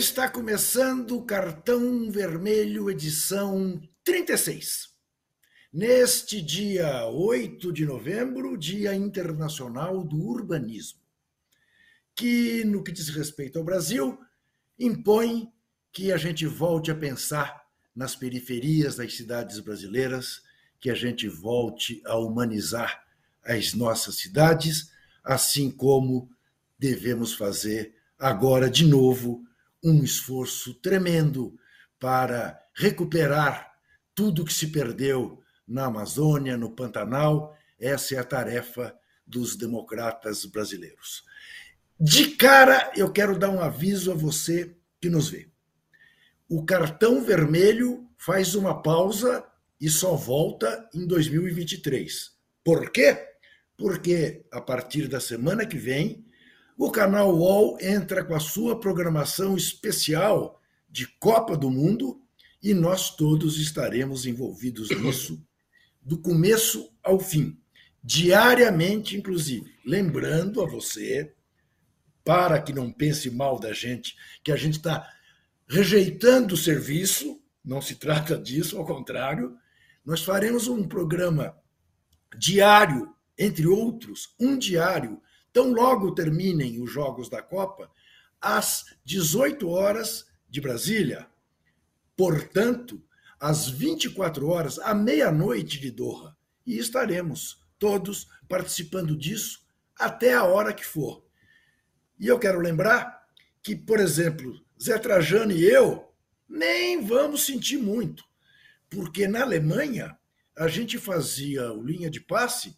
[0.00, 4.88] está começando o Cartão Vermelho, edição 36.
[5.70, 11.00] Neste dia 8 de novembro, Dia Internacional do Urbanismo,
[12.16, 14.18] que, no que diz respeito ao Brasil,
[14.78, 15.52] impõe
[15.92, 17.62] que a gente volte a pensar
[17.94, 20.40] nas periferias das cidades brasileiras,
[20.80, 23.04] que a gente volte a humanizar
[23.44, 24.90] as nossas cidades,
[25.22, 26.30] assim como
[26.78, 29.44] devemos fazer agora de novo
[29.82, 31.56] um esforço tremendo
[31.98, 33.70] para recuperar
[34.14, 37.56] tudo que se perdeu na Amazônia, no Pantanal.
[37.78, 38.94] Essa é a tarefa
[39.26, 41.24] dos democratas brasileiros.
[41.98, 45.48] De cara, eu quero dar um aviso a você que nos vê.
[46.48, 49.46] O cartão vermelho faz uma pausa
[49.80, 52.32] e só volta em 2023.
[52.64, 53.16] Por quê?
[53.76, 56.26] Porque a partir da semana que vem
[56.80, 62.18] o canal UOL entra com a sua programação especial de Copa do Mundo
[62.62, 65.46] e nós todos estaremos envolvidos nisso
[66.00, 67.60] do começo ao fim,
[68.02, 69.70] diariamente, inclusive.
[69.84, 71.34] Lembrando a você,
[72.24, 75.06] para que não pense mal da gente, que a gente está
[75.68, 79.54] rejeitando o serviço, não se trata disso, ao contrário,
[80.02, 81.54] nós faremos um programa
[82.38, 85.20] diário, entre outros, um diário
[85.52, 87.90] Tão logo terminem os Jogos da Copa,
[88.40, 91.28] às 18 horas de Brasília.
[92.16, 93.02] Portanto,
[93.38, 96.36] às 24 horas, à meia-noite de Doha.
[96.66, 99.66] E estaremos todos participando disso
[99.98, 101.24] até a hora que for.
[102.18, 103.26] E eu quero lembrar
[103.62, 106.12] que, por exemplo, Zé Trajano e eu
[106.48, 108.24] nem vamos sentir muito,
[108.88, 110.18] porque na Alemanha
[110.56, 112.76] a gente fazia o linha de passe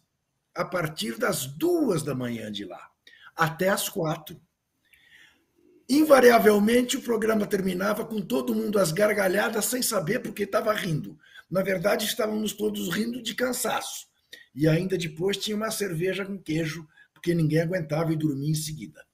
[0.55, 2.89] a partir das duas da manhã de lá,
[3.35, 4.39] até as quatro.
[5.89, 11.17] Invariavelmente, o programa terminava com todo mundo às gargalhadas, sem saber porque estava rindo.
[11.49, 14.07] Na verdade, estávamos todos rindo de cansaço.
[14.55, 19.05] E ainda depois tinha uma cerveja com queijo, porque ninguém aguentava e dormia em seguida.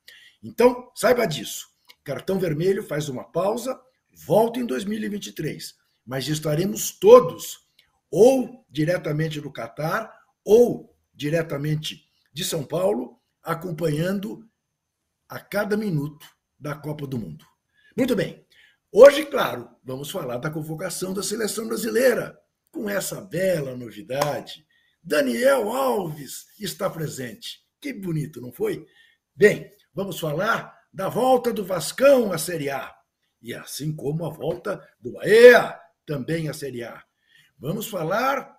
[0.43, 1.67] Então, saiba disso.
[2.03, 3.79] Cartão Vermelho faz uma pausa,
[4.11, 5.75] volta em 2023.
[6.05, 7.67] Mas estaremos todos,
[8.09, 10.11] ou diretamente no Catar,
[10.43, 10.88] ou
[11.19, 14.49] diretamente de São Paulo, acompanhando
[15.27, 16.25] a cada minuto
[16.57, 17.45] da Copa do Mundo.
[17.95, 18.45] Muito bem.
[18.89, 22.39] Hoje, claro, vamos falar da convocação da seleção brasileira,
[22.71, 24.65] com essa bela novidade.
[25.03, 27.59] Daniel Alves está presente.
[27.81, 28.85] Que bonito, não foi?
[29.35, 32.95] Bem, vamos falar da volta do Vascão à Série A.
[33.41, 37.03] E assim como a volta do Bahia também à Série A.
[37.57, 38.58] Vamos falar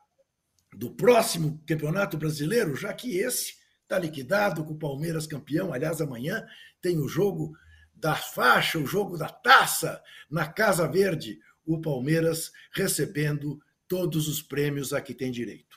[0.72, 5.72] do próximo Campeonato Brasileiro, já que esse está liquidado com o Palmeiras campeão.
[5.72, 6.46] Aliás, amanhã
[6.80, 7.56] tem o jogo
[7.94, 10.00] da faixa, o jogo da taça
[10.30, 15.76] na Casa Verde, o Palmeiras recebendo todos os prêmios a que tem direito.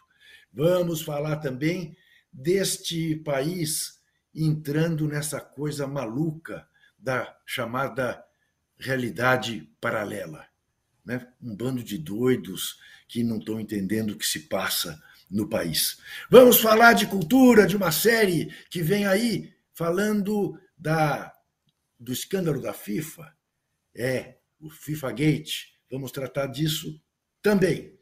[0.51, 1.97] Vamos falar também
[2.31, 3.99] deste país
[4.33, 6.67] entrando nessa coisa maluca
[6.97, 8.23] da chamada
[8.77, 10.47] realidade paralela.
[11.03, 11.27] Né?
[11.41, 12.79] Um bando de doidos
[13.13, 15.99] que não estão entendendo o que se passa no país.
[16.31, 21.31] Vamos falar de cultura, de uma série que vem aí falando da
[21.99, 23.31] do escândalo da FIFA.
[23.95, 25.65] É, o FIFA Gate.
[25.91, 26.99] Vamos tratar disso
[27.39, 27.95] também.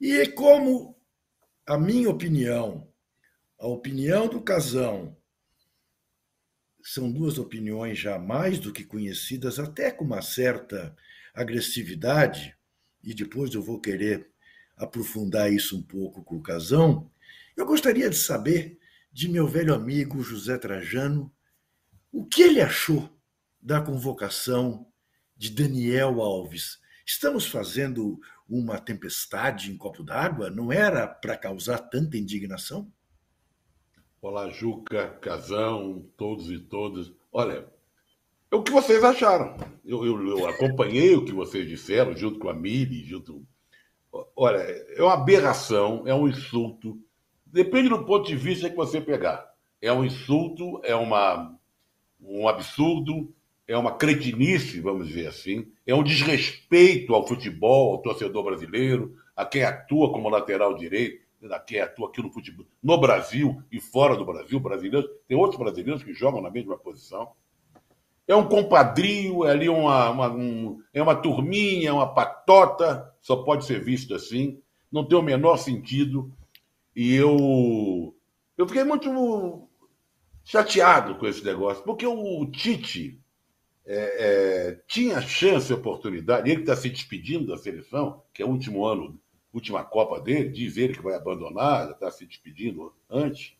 [0.00, 1.00] E como
[1.64, 2.92] a minha opinião,
[3.60, 5.16] a opinião do Casão,
[6.82, 10.96] são duas opiniões já mais do que conhecidas, até com uma certa
[11.32, 12.56] agressividade,
[13.04, 14.32] e depois eu vou querer
[14.78, 17.10] aprofundar isso um pouco com o Casão,
[17.56, 18.78] eu gostaria de saber
[19.12, 21.32] de meu velho amigo José Trajano
[22.12, 23.08] o que ele achou
[23.60, 24.86] da convocação
[25.36, 26.78] de Daniel Alves.
[27.04, 28.18] Estamos fazendo
[28.48, 30.50] uma tempestade em copo d'água?
[30.50, 32.90] Não era para causar tanta indignação?
[34.20, 37.12] Olá, Juca, Casão, todos e todas.
[37.30, 37.68] Olha,
[38.50, 39.56] é o que vocês acharam.
[39.84, 43.46] Eu, eu, eu acompanhei o que vocês disseram, junto com a Miri, junto
[44.36, 46.98] Olha, é uma aberração, é um insulto.
[47.46, 49.52] Depende do ponto de vista que você pegar.
[49.80, 51.56] É um insulto, é uma,
[52.20, 53.32] um absurdo,
[53.66, 55.70] é uma cretinice, vamos dizer assim.
[55.86, 61.60] É um desrespeito ao futebol, ao torcedor brasileiro, a quem atua como lateral direito, a
[61.60, 65.08] quem atua aqui no futebol, no Brasil e fora do Brasil, brasileiros.
[65.28, 67.30] Tem outros brasileiros que jogam na mesma posição.
[68.28, 73.64] É um compadrio, é ali uma, uma um, é uma turminha, uma patota, só pode
[73.64, 74.60] ser visto assim.
[74.92, 76.30] Não tem o menor sentido.
[76.94, 78.14] E eu,
[78.56, 79.66] eu fiquei muito
[80.44, 83.18] chateado com esse negócio, porque o Tite
[83.86, 88.84] é, é, tinha chance, oportunidade, ele está se despedindo da seleção, que é o último
[88.84, 89.18] ano,
[89.52, 93.56] última Copa dele, diz ele que vai abandonar, está se despedindo antes.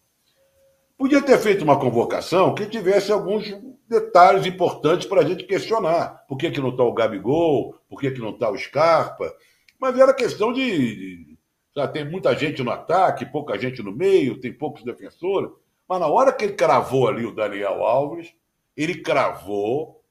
[0.98, 3.46] Podia ter feito uma convocação que tivesse alguns
[3.88, 6.24] detalhes importantes para a gente questionar.
[6.26, 7.76] Por que, que não está o Gabigol?
[7.88, 9.32] Por que, que não está o Scarpa?
[9.78, 11.38] Mas era questão de.
[11.72, 15.52] já tem muita gente no ataque, pouca gente no meio, tem poucos defensores.
[15.88, 18.34] Mas na hora que ele cravou ali o Daniel Alves,
[18.76, 20.02] ele cravou,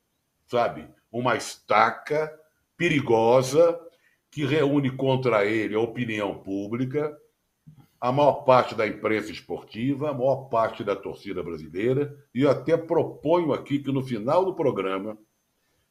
[0.47, 2.33] sabe, uma estaca
[2.77, 3.77] perigosa
[4.31, 7.13] que reúne contra ele a opinião pública,
[7.99, 12.77] a maior parte da imprensa esportiva, a maior parte da torcida brasileira, e eu até
[12.77, 15.17] proponho aqui que no final do programa,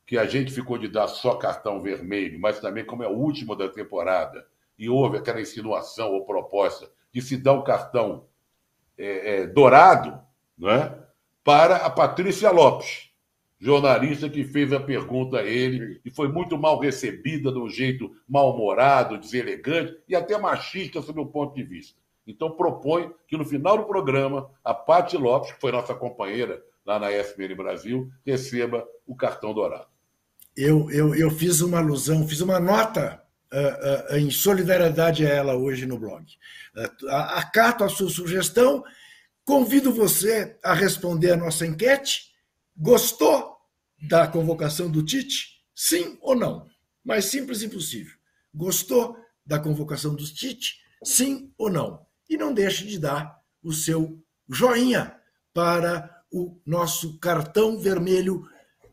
[0.06, 3.56] que a gente ficou de dar só cartão vermelho, mas também como é o último
[3.56, 4.46] da temporada,
[4.78, 8.26] e houve aquela insinuação ou proposta de se dar um cartão
[8.96, 10.20] é, é, dourado
[10.56, 10.96] né,
[11.42, 13.05] para a Patrícia Lopes,
[13.58, 18.14] jornalista que fez a pergunta a ele e foi muito mal recebida de um jeito
[18.28, 21.98] mal-humorado, deselegante e até machista sob o ponto de vista.
[22.26, 26.98] Então propõe que no final do programa a Pati Lopes, que foi nossa companheira lá
[26.98, 29.86] na SBN Brasil, receba o cartão dourado.
[30.56, 33.22] Eu, eu, eu fiz uma alusão, fiz uma nota
[33.52, 36.24] uh, uh, em solidariedade a ela hoje no blog.
[36.74, 38.82] Uh, acato a sua sugestão,
[39.44, 42.34] convido você a responder a nossa enquete.
[42.76, 43.56] Gostou
[44.08, 45.62] da convocação do Tite?
[45.74, 46.66] Sim ou não?
[47.04, 48.14] Mais simples e possível.
[48.54, 50.80] Gostou da convocação do Tite?
[51.04, 52.06] Sim ou não?
[52.28, 55.16] E não deixe de dar o seu joinha
[55.54, 58.46] para o nosso cartão vermelho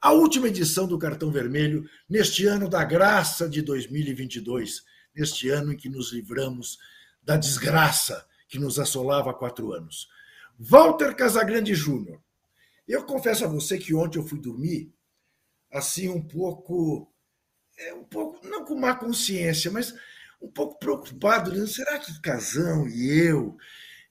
[0.03, 4.83] a última edição do Cartão Vermelho, neste ano da graça de 2022,
[5.15, 6.77] neste ano em que nos livramos
[7.21, 10.09] da desgraça que nos assolava há quatro anos.
[10.59, 12.19] Walter Casagrande Júnior.
[12.87, 14.91] Eu confesso a você que ontem eu fui dormir
[15.71, 17.11] assim um pouco,
[17.77, 19.93] é, um pouco não com má consciência, mas
[20.41, 23.57] um pouco preocupado, dizendo, será que Casão e eu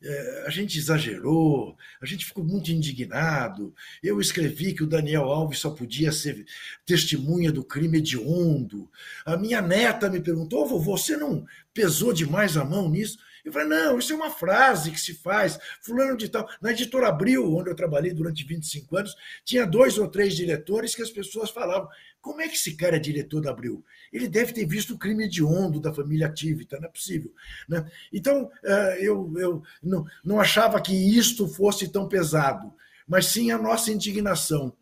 [0.05, 3.73] é, a gente exagerou, a gente ficou muito indignado.
[4.03, 6.45] Eu escrevi que o Daniel Alves só podia ser
[6.85, 8.91] testemunha do crime hediondo.
[9.25, 13.19] A minha neta me perguntou: vovô, você não pesou demais a mão nisso?
[13.45, 16.49] Eu falei, não, isso é uma frase que se faz, fulano de tal.
[16.61, 21.03] Na editora Abril, onde eu trabalhei durante 25 anos, tinha dois ou três diretores que
[21.03, 21.89] as pessoas falavam,
[22.21, 23.85] como é que esse cara é diretor da Abril?
[24.13, 27.33] Ele deve ter visto o crime hediondo da família Tivita, não é possível.
[27.69, 27.85] Né?
[28.13, 32.73] Então, eh, eu, eu não, não achava que isto fosse tão pesado,
[33.09, 34.73] mas sim a nossa indignação.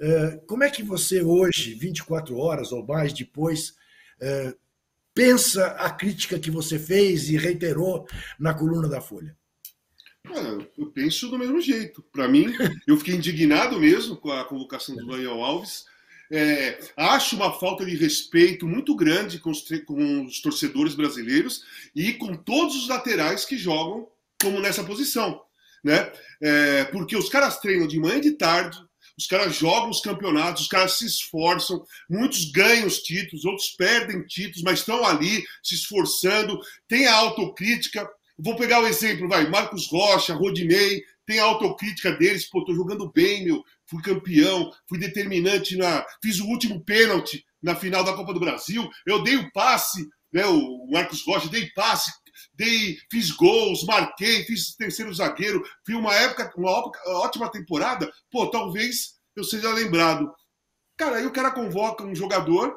[0.00, 3.76] Eh, como é que você hoje, 24 horas ou mais depois,
[4.20, 4.54] eh,
[5.18, 8.06] pensa a crítica que você fez e reiterou
[8.38, 9.36] na coluna da Folha?
[10.76, 12.04] Eu penso do mesmo jeito.
[12.12, 12.54] Para mim,
[12.86, 15.86] eu fiquei indignado mesmo com a convocação do Daniel Alves.
[16.30, 21.64] É, acho uma falta de respeito muito grande com os, com os, torcedores brasileiros
[21.96, 24.06] e com todos os laterais que jogam
[24.40, 25.42] como nessa posição.
[25.82, 26.12] Né?
[26.40, 28.78] É, porque os caras treinam de manhã e de tarde,
[29.18, 34.24] os caras jogam os campeonatos, os caras se esforçam, muitos ganham os títulos, outros perdem
[34.24, 38.08] títulos, mas estão ali se esforçando, tem a autocrítica.
[38.38, 42.72] Vou pegar o um exemplo, vai, Marcos Rocha, Rodinei, tem a autocrítica deles, pô, tô
[42.72, 48.12] jogando bem, meu, fui campeão, fui determinante na, fiz o último pênalti na final da
[48.12, 52.12] Copa do Brasil, eu dei o passe, né, o Marcos Rocha, dei passe,
[52.54, 56.70] dei, fiz gols, marquei, fiz terceiro zagueiro, fui uma época, uma
[57.22, 60.30] ótima temporada, pô, talvez eu seja lembrado.
[60.96, 62.76] Cara, aí o cara convoca um jogador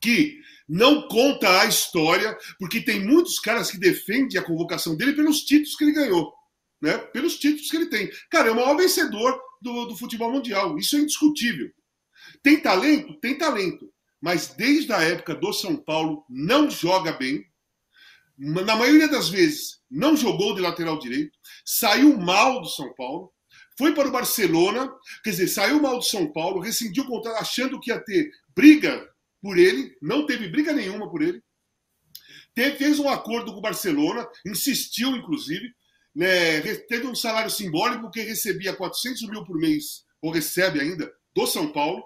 [0.00, 5.40] que não conta a história, porque tem muitos caras que defendem a convocação dele pelos
[5.40, 6.32] títulos que ele ganhou,
[6.80, 6.96] né?
[6.96, 8.10] Pelos títulos que ele tem.
[8.30, 11.70] Cara, é o maior vencedor do, do futebol mundial, isso é indiscutível.
[12.42, 13.18] Tem talento?
[13.20, 13.92] Tem talento.
[14.20, 17.44] Mas desde a época do São Paulo não joga bem,
[18.36, 23.32] na maioria das vezes, não jogou de lateral direito, saiu mal do São Paulo,
[23.76, 24.90] foi para o Barcelona,
[25.22, 29.08] quer dizer, saiu mal do São Paulo, rescindiu o contrato achando que ia ter briga
[29.40, 31.42] por ele, não teve briga nenhuma por ele.
[32.54, 35.74] Teve, fez um acordo com o Barcelona, insistiu, inclusive,
[36.14, 41.46] né, teve um salário simbólico que recebia 400 mil por mês, ou recebe ainda, do
[41.46, 42.04] São Paulo.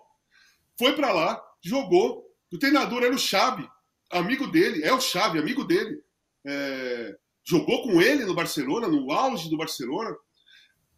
[0.79, 2.27] Foi para lá, jogou.
[2.51, 3.69] O treinador era o Xavi,
[4.11, 6.03] amigo dele, é o Xavi, amigo dele
[6.47, 7.15] é,
[7.45, 10.15] jogou com ele no Barcelona, no auge do Barcelona,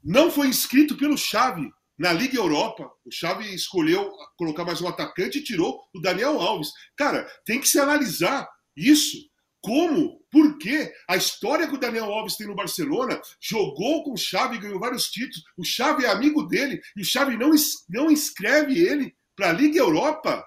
[0.03, 2.91] não foi inscrito pelo Xavi na Liga Europa.
[3.05, 6.71] O Xavi escolheu colocar mais um atacante e tirou o Daniel Alves.
[6.97, 9.19] Cara, tem que se analisar isso.
[9.63, 10.19] Como?
[10.31, 10.91] Por quê?
[11.07, 15.11] A história que o Daniel Alves tem no Barcelona, jogou com o Xavi, ganhou vários
[15.11, 15.45] títulos.
[15.57, 17.51] O Xavi é amigo dele e o Xavi não,
[17.89, 20.43] não inscreve ele para a Liga Europa.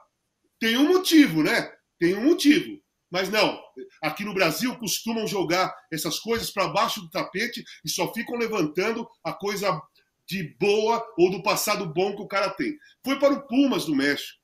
[0.59, 1.71] Tem um motivo, né?
[1.99, 2.82] Tem um motivo.
[3.13, 3.61] Mas não,
[4.01, 9.07] aqui no Brasil costumam jogar essas coisas para baixo do tapete e só ficam levantando
[9.23, 9.79] a coisa
[10.27, 12.75] de boa ou do passado bom que o cara tem.
[13.05, 14.39] Foi para o Pumas do México.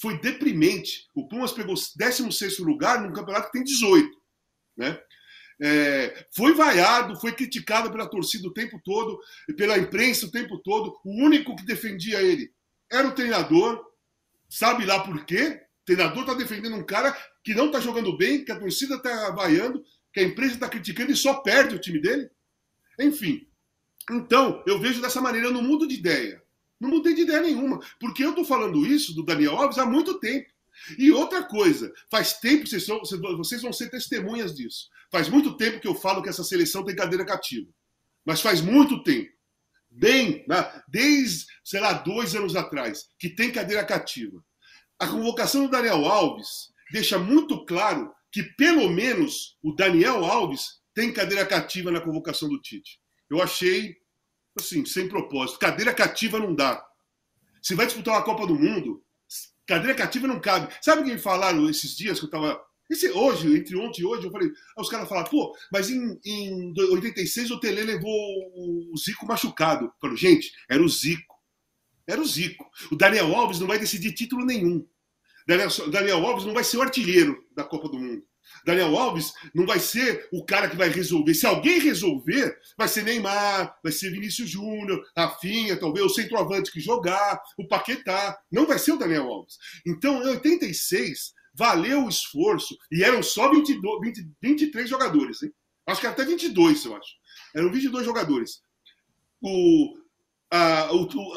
[0.00, 1.10] Foi deprimente.
[1.14, 4.08] O Pumas pegou 16 lugar num campeonato que tem 18.
[4.78, 4.98] Né?
[5.60, 9.20] É, foi vaiado, foi criticado pela torcida o tempo todo,
[9.58, 10.98] pela imprensa o tempo todo.
[11.04, 12.50] O único que defendia ele
[12.90, 13.84] era o treinador.
[14.48, 15.60] Sabe lá por quê?
[15.82, 17.14] O treinador está defendendo um cara
[17.46, 19.80] que não está jogando bem, que a torcida está vaiando,
[20.12, 22.28] que a empresa está criticando e só perde o time dele?
[22.98, 23.46] Enfim.
[24.10, 26.42] Então, eu vejo dessa maneira, eu não mudo de ideia.
[26.80, 27.78] Não mudei de ideia nenhuma.
[28.00, 30.50] Porque eu estou falando isso do Daniel Alves há muito tempo.
[30.98, 33.00] E outra coisa, faz tempo, vocês, são,
[33.36, 34.88] vocês vão ser testemunhas disso.
[35.08, 37.70] Faz muito tempo que eu falo que essa seleção tem cadeira cativa.
[38.24, 39.30] Mas faz muito tempo.
[39.88, 44.44] Bem, né, desde, sei lá, dois anos atrás, que tem cadeira cativa.
[44.98, 51.12] A convocação do Daniel Alves deixa muito claro que, pelo menos, o Daniel Alves tem
[51.12, 53.00] cadeira cativa na convocação do Tite.
[53.30, 53.96] Eu achei,
[54.58, 55.58] assim, sem propósito.
[55.58, 56.84] Cadeira cativa não dá.
[57.62, 59.04] Se vai disputar uma Copa do Mundo,
[59.66, 60.72] cadeira cativa não cabe.
[60.80, 64.04] Sabe o que me falaram esses dias que eu estava esse, hoje, entre ontem e
[64.04, 68.12] hoje, eu falei, os caras falaram, pô, mas em, em 86 o Tele levou
[68.92, 69.92] o Zico machucado.
[70.00, 71.34] Falei, gente, era o Zico.
[72.06, 72.64] Era o Zico.
[72.90, 74.86] O Daniel Alves não vai decidir título nenhum.
[75.46, 78.22] Daniel, Daniel Alves não vai ser o artilheiro da Copa do Mundo.
[78.64, 81.34] Daniel Alves não vai ser o cara que vai resolver.
[81.34, 86.80] Se alguém resolver, vai ser Neymar, vai ser Vinícius Júnior, Rafinha, talvez o centroavante que
[86.80, 88.38] jogar, o Paquetá.
[88.50, 89.56] Não vai ser o Daniel Alves.
[89.86, 92.76] Então, em 86, valeu o esforço.
[92.90, 95.42] E eram só 22, 20, 23 jogadores.
[95.42, 95.52] Hein?
[95.86, 97.14] Acho que até 22, eu acho.
[97.54, 98.62] Eram 22 jogadores.
[99.40, 99.96] O,
[100.50, 100.88] a,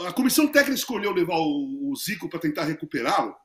[0.07, 3.35] a comissão técnica escolheu levar o, o Zico para tentar recuperá-lo.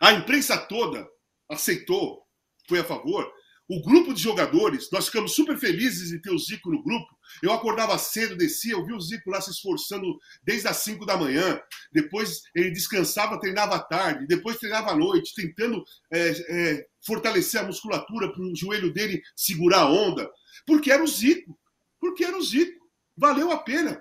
[0.00, 1.06] A imprensa toda
[1.48, 2.22] aceitou,
[2.68, 3.30] foi a favor.
[3.68, 7.06] O grupo de jogadores, nós ficamos super felizes de ter o Zico no grupo.
[7.42, 11.16] Eu acordava cedo, descia, eu vi o Zico lá se esforçando desde as 5 da
[11.16, 11.60] manhã.
[11.92, 14.26] Depois ele descansava, treinava à tarde.
[14.28, 19.80] Depois treinava à noite, tentando é, é, fortalecer a musculatura para o joelho dele segurar
[19.80, 20.30] a onda.
[20.64, 21.58] Porque era o Zico.
[21.98, 22.86] Porque era o Zico.
[23.16, 24.00] Valeu a pena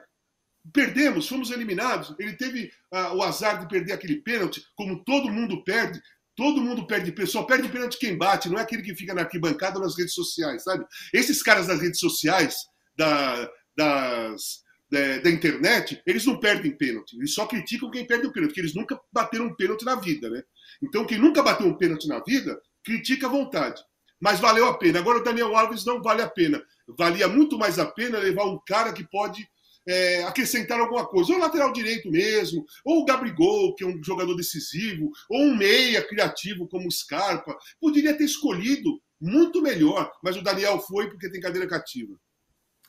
[0.74, 2.16] perdemos, fomos eliminados.
[2.20, 6.02] Ele teve ah, o azar de perder aquele pênalti, como todo mundo perde.
[6.36, 9.22] Todo mundo perde pênalti, só perde pênalti quem bate, não é aquele que fica na
[9.22, 10.86] arquibancada ou nas redes sociais, sabe?
[11.14, 12.58] Esses caras das redes sociais,
[12.94, 14.60] da, das,
[14.92, 18.60] da, da, internet, eles não perdem pênalti, eles só criticam quem perde o pênalti, porque
[18.60, 20.44] eles nunca bateram um pênalti na vida, né?
[20.84, 23.82] Então, quem nunca bateu um pênalti na vida, critica à vontade.
[24.20, 25.00] Mas valeu a pena.
[25.00, 26.62] Agora, o Daniel Alves não vale a pena.
[26.98, 29.48] Valia muito mais a pena levar um cara que pode
[29.88, 34.36] é, acrescentar alguma coisa, ou lateral direito mesmo, ou o Gabrigol, que é um jogador
[34.36, 37.56] decisivo, ou um meia criativo como o Scarpa.
[37.80, 42.16] Poderia ter escolhido muito melhor, mas o Daniel foi porque tem cadeira cativa.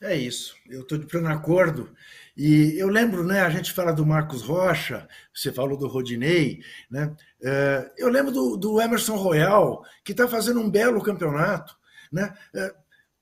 [0.00, 1.90] É isso, eu estou de pleno acordo.
[2.36, 3.40] E eu lembro, né?
[3.40, 6.60] A gente fala do Marcos Rocha, você falou do Rodinei,
[6.90, 7.16] né?
[7.42, 11.74] É, eu lembro do, do Emerson Royal, que está fazendo um belo campeonato,
[12.12, 12.36] né?
[12.54, 12.74] É,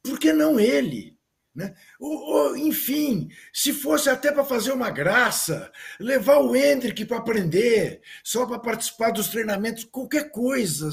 [0.02, 1.13] por que não ele?
[1.54, 1.72] Né?
[2.00, 5.70] Ou, ou, enfim, se fosse até para fazer uma graça,
[6.00, 10.90] levar o Hendrick para aprender, só para participar dos treinamentos, qualquer coisa.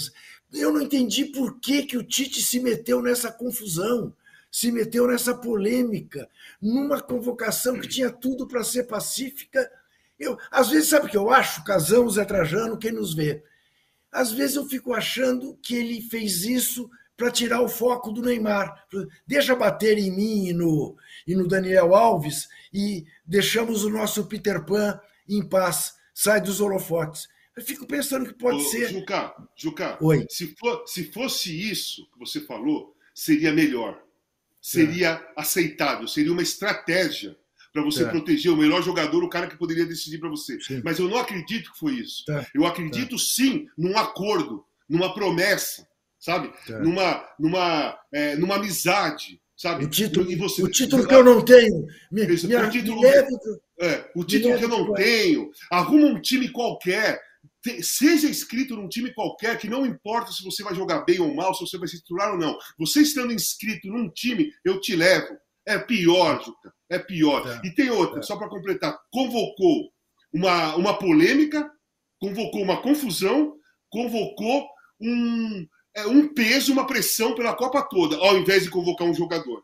[0.54, 4.14] Eu não entendi por que, que o Tite se meteu nessa confusão,
[4.52, 6.30] se meteu nessa polêmica,
[6.62, 9.72] numa convocação que tinha tudo para ser pacífica.
[10.20, 11.64] Eu, às vezes, sabe o que eu acho?
[11.64, 13.44] Casão, Zé Trajano, quem nos vê.
[14.12, 16.88] Às vezes eu fico achando que ele fez isso
[17.22, 18.84] para tirar o foco do Neymar.
[19.28, 20.98] Deixa bater em mim e no,
[21.28, 25.00] e no Daniel Alves e deixamos o nosso Peter Pan
[25.30, 27.30] em paz, sai dos holofotes.
[27.56, 28.92] Eu fico pensando que pode Ô, ser.
[28.92, 30.26] Juca, Juca Oi.
[30.32, 34.02] Se, for, se fosse isso que você falou, seria melhor.
[34.60, 35.34] Seria é.
[35.36, 37.38] aceitável, seria uma estratégia
[37.72, 38.08] para você é.
[38.08, 40.60] proteger o melhor jogador, o cara que poderia decidir para você.
[40.60, 40.82] Sim.
[40.84, 42.24] Mas eu não acredito que foi isso.
[42.32, 42.48] É.
[42.56, 45.88] Eu acredito sim num acordo, numa promessa
[46.22, 46.54] sabe?
[46.70, 46.80] É.
[46.80, 49.86] Numa, numa, é, numa amizade, sabe?
[49.86, 51.88] O título, você, o título que eu não tenho.
[52.12, 53.06] Me, me, o título,
[53.80, 55.50] é, o título que eu não tenho.
[55.72, 57.20] Arruma um time qualquer.
[57.82, 61.54] seja inscrito num time qualquer, que não importa se você vai jogar bem ou mal,
[61.56, 62.58] se você vai se titular ou não.
[62.78, 65.36] Você estando inscrito num time, eu te levo.
[65.66, 66.74] É pior, Juca.
[66.90, 67.48] É pior.
[67.48, 67.68] É.
[67.68, 68.22] E tem outra, é.
[68.22, 69.92] só para completar: convocou
[70.32, 71.70] uma, uma polêmica,
[72.20, 73.56] convocou uma confusão,
[73.90, 74.68] convocou
[75.00, 75.68] um,
[76.00, 79.64] um peso, uma pressão pela Copa toda, ao invés de convocar um jogador.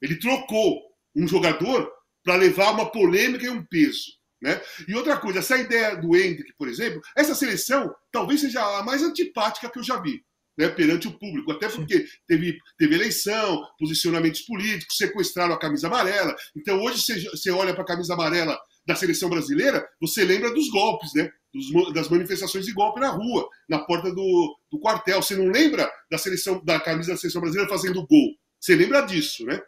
[0.00, 0.80] Ele trocou
[1.14, 1.90] um jogador
[2.24, 4.20] para levar uma polêmica e um peso.
[4.42, 4.60] Né?
[4.88, 9.02] E outra coisa, essa ideia do Hendrick, por exemplo, essa seleção talvez seja a mais
[9.02, 10.22] antipática que eu já vi.
[10.58, 16.36] Né, perante o público, até porque teve, teve eleição, posicionamentos políticos, sequestraram a camisa amarela.
[16.54, 20.68] Então, hoje você, você olha para a camisa amarela da seleção brasileira, você lembra dos
[20.68, 21.30] golpes, né?
[21.52, 25.20] Dos, das manifestações de golpe na rua, na porta do, do quartel.
[25.20, 28.36] Você não lembra da seleção da camisa da seleção brasileira fazendo gol?
[28.60, 29.60] Você lembra disso, né?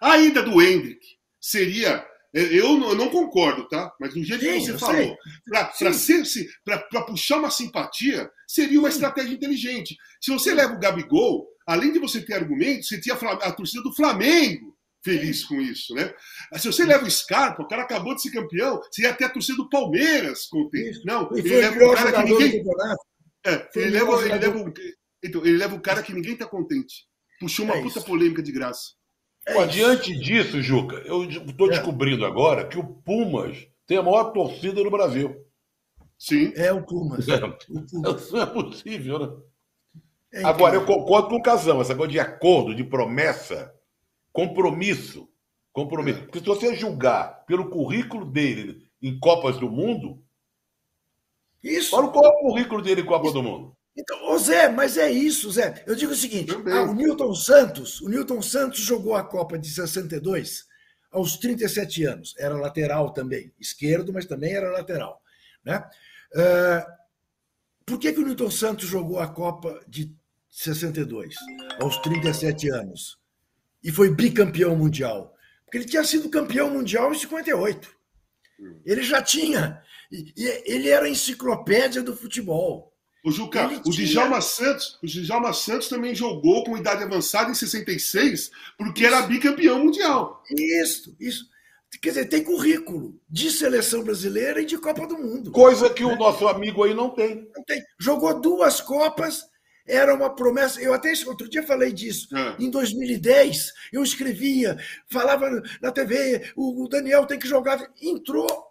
[0.00, 1.00] A ida do Hendrick
[1.40, 3.90] seria é, eu não, concordo, tá?
[3.98, 5.16] Mas do jeito Sim, que você falou,
[6.64, 8.96] para puxar uma simpatia, seria uma Sim.
[8.96, 9.96] estratégia inteligente.
[10.20, 13.94] Se você leva o Gabigol, além de você ter argumentos, você tinha a, torcida do
[13.94, 16.12] Flamengo feliz com isso, né?
[16.56, 19.30] Se você leva o Scarpa, o cara acabou de ser campeão, você ia ter a
[19.30, 21.04] torcida do Palmeiras contente.
[21.04, 22.64] Não, ele leva o cara que ninguém.
[23.46, 24.72] É, ele, leva, ele, leva o...
[25.22, 27.06] então, ele leva o cara que ninguém tá contente.
[27.40, 28.98] Puxou uma é puta polêmica de graça.
[29.46, 31.70] É Pô, diante disso, Juca, eu estou é.
[31.70, 35.34] descobrindo agora que o Pumas tem a maior torcida no Brasil.
[36.18, 36.52] Sim.
[36.56, 37.26] É o Pumas.
[37.28, 38.22] É, o Pumas.
[38.22, 39.42] Isso não é possível, né?
[40.30, 43.72] É agora, eu concordo com o Casão, essa coisa de acordo, de promessa,
[44.32, 45.28] compromisso.
[45.72, 46.20] compromisso.
[46.20, 46.22] É.
[46.22, 50.22] Porque se você julgar pelo currículo dele em Copas do Mundo.
[51.62, 51.96] Isso.
[51.96, 53.76] Olha qual é o currículo dele em Copa do Mundo.
[53.96, 55.82] Então, ô Zé, mas é isso, Zé.
[55.86, 59.68] Eu digo o seguinte: ah, o Newton Santos, o Newton Santos jogou a Copa de
[59.68, 60.66] 62
[61.10, 62.34] aos 37 anos.
[62.38, 65.20] Era lateral também, esquerdo, mas também era lateral.
[65.64, 65.84] Né?
[66.32, 66.98] Uh,
[67.84, 70.14] por que, que o Newton Santos jogou a Copa de
[70.48, 71.34] 62
[71.80, 73.18] aos 37 anos
[73.82, 75.34] e foi bicampeão mundial?
[75.64, 77.90] Porque ele tinha sido campeão mundial em 58.
[78.60, 78.80] Hum.
[78.84, 79.82] Ele já tinha.
[80.10, 82.88] Ele era a enciclopédia do futebol.
[83.24, 87.54] O Juca, Ele o Djalma Santos, o Djalma Santos também jogou com idade avançada em
[87.54, 89.14] 66, porque isso.
[89.14, 90.42] era bicampeão mundial.
[90.50, 91.46] Isso, isso.
[92.00, 95.50] Quer dizer, tem currículo de seleção brasileira e de Copa do Mundo.
[95.50, 96.12] Coisa que né?
[96.12, 97.48] o nosso amigo aí não tem.
[97.54, 97.82] Não tem.
[97.98, 99.47] Jogou duas Copas,
[99.88, 100.80] era uma promessa.
[100.80, 102.28] Eu até outro dia falei disso.
[102.36, 102.56] É.
[102.62, 107.90] Em 2010, eu escrevia, falava na TV, o Daniel tem que jogar.
[108.00, 108.70] Entrou,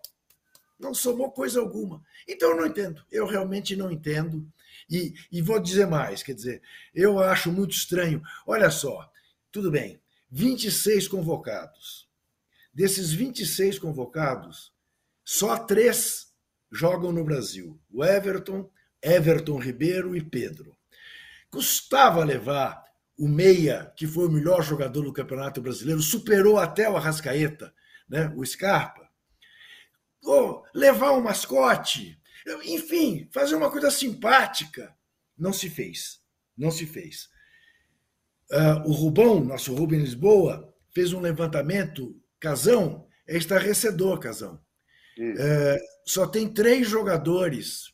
[0.80, 2.02] não somou coisa alguma.
[2.28, 4.48] Então eu não entendo, eu realmente não entendo.
[4.90, 6.62] E, e vou dizer mais, quer dizer,
[6.94, 8.22] eu acho muito estranho.
[8.46, 9.12] Olha só,
[9.52, 10.00] tudo bem,
[10.30, 12.08] 26 convocados.
[12.74, 14.72] Desses 26 convocados,
[15.26, 16.32] só três
[16.72, 18.70] jogam no Brasil: o Everton,
[19.02, 20.77] Everton Ribeiro e Pedro.
[21.52, 22.84] Custava levar
[23.18, 27.74] o Meia, que foi o melhor jogador do Campeonato Brasileiro, superou até o Arrascaeta,
[28.08, 28.32] né?
[28.36, 29.08] o Scarpa
[30.28, 32.20] ou levar um mascote,
[32.66, 34.94] enfim, fazer uma coisa simpática.
[35.38, 36.20] Não se fez.
[36.58, 37.30] Não se fez.
[38.52, 42.20] Uh, o Rubão, nosso Rubem Lisboa, fez um levantamento.
[42.40, 44.60] Casão é estarrecedor, Casão.
[45.18, 47.94] Uh, só tem três jogadores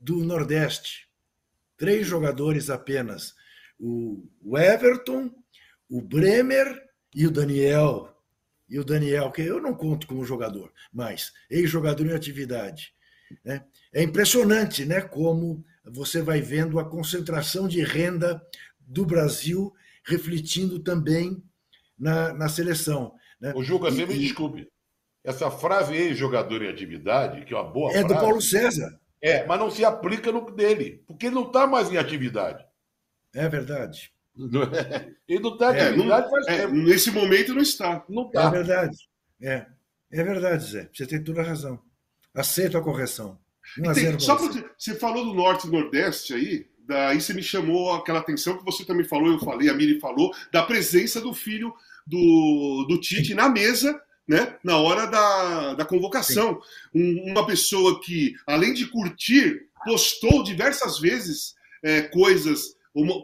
[0.00, 1.08] do Nordeste.
[1.76, 3.34] Três jogadores apenas.
[3.78, 5.30] O, o Everton,
[5.88, 6.80] o Bremer
[7.14, 8.14] e o Daniel
[8.68, 12.92] e o Daniel, que eu não conto como jogador, mas ex-jogador em atividade.
[13.44, 13.64] Né?
[13.92, 18.42] É impressionante né, como você vai vendo a concentração de renda
[18.80, 19.72] do Brasil
[20.04, 21.42] refletindo também
[21.98, 23.14] na, na seleção.
[23.40, 23.52] Né?
[23.54, 24.68] O Juca, você me desculpe.
[25.22, 28.04] Essa frase ex-jogador em atividade, que é uma boa é frase.
[28.06, 29.00] É do Paulo César.
[29.24, 32.62] É, mas não se aplica no dele, porque ele não está mais em atividade.
[33.34, 34.12] É verdade.
[35.26, 38.04] Ele não está é, não, é, Nesse momento não está.
[38.08, 38.48] Não tá.
[38.48, 38.96] É verdade.
[39.40, 39.66] É.
[40.10, 40.90] É verdade, Zé.
[40.92, 41.80] Você tem toda a razão.
[42.34, 43.38] Aceito a correção.
[43.94, 48.18] Tem, só porque você falou do Norte e Nordeste aí, daí você me chamou aquela
[48.18, 51.72] atenção que você também falou, eu falei, a Miri falou, da presença do filho
[52.06, 56.60] do, do Tite na mesa né, na hora da, da convocação.
[56.94, 62.74] Um, uma pessoa que, além de curtir, postou diversas vezes é, coisas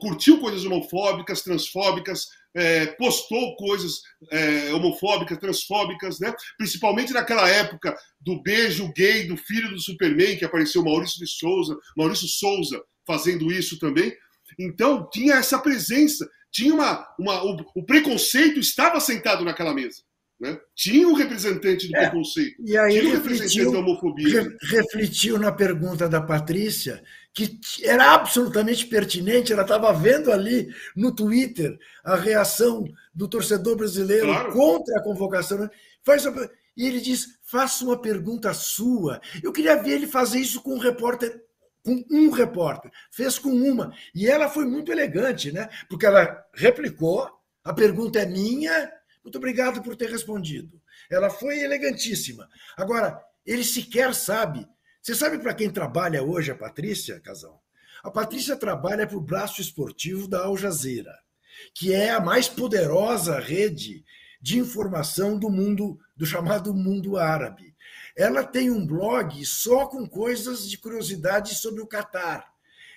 [0.01, 6.35] curtiu coisas homofóbicas, transfóbicas, é, postou coisas é, homofóbicas, transfóbicas, né?
[6.59, 11.79] principalmente naquela época do beijo gay do filho do Superman, que apareceu Maurício de Souza,
[11.97, 14.13] Maurício Souza fazendo isso também.
[14.59, 20.03] Então, tinha essa presença, tinha uma, uma o, o preconceito estava sentado naquela mesa.
[20.41, 20.59] Né?
[20.75, 24.43] Tinha um representante do é, preconceito, e aí tinha um representante da homofobia.
[24.43, 27.03] Re, refletiu na pergunta da Patrícia,
[27.35, 34.29] que era absolutamente pertinente, ela estava vendo ali no Twitter a reação do torcedor brasileiro
[34.29, 34.53] claro.
[34.53, 35.59] contra a convocação.
[35.59, 35.71] Né?
[36.03, 36.25] Faz
[36.77, 39.21] e ele diz: faça uma pergunta sua.
[39.43, 41.43] Eu queria ver ele fazer isso com um repórter
[41.83, 43.93] com um repórter, fez com uma.
[44.15, 45.69] E ela foi muito elegante, né?
[45.89, 47.27] Porque ela replicou,
[47.65, 48.93] a pergunta é minha,
[49.31, 50.83] muito obrigado por ter respondido.
[51.09, 52.49] Ela foi elegantíssima.
[52.77, 54.67] Agora, ele sequer sabe.
[55.01, 57.63] Você sabe para quem trabalha hoje a Patrícia, Casal?
[58.03, 61.17] A Patrícia trabalha para o braço esportivo da Al Jazeera,
[61.73, 64.05] que é a mais poderosa rede
[64.43, 67.77] de informação do mundo, do chamado mundo árabe.
[68.17, 72.53] Ela tem um blog só com coisas de curiosidade sobre o Catar.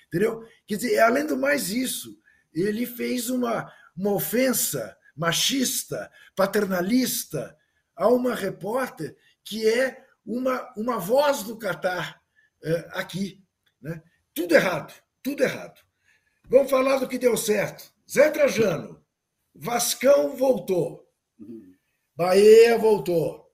[0.08, 0.44] Entendeu?
[0.66, 2.18] Quer dizer, além do mais isso,
[2.52, 7.58] ele fez uma, uma ofensa machista, paternalista
[7.96, 12.22] a uma repórter que é uma, uma voz do Catar
[12.64, 13.44] é, aqui.
[13.82, 14.02] Né?
[14.34, 15.80] Tudo errado, tudo errado.
[16.50, 17.94] Vamos falar do que deu certo.
[18.10, 19.04] Zé Trajano,
[19.54, 21.08] Vascão voltou.
[22.16, 23.52] Bahia voltou.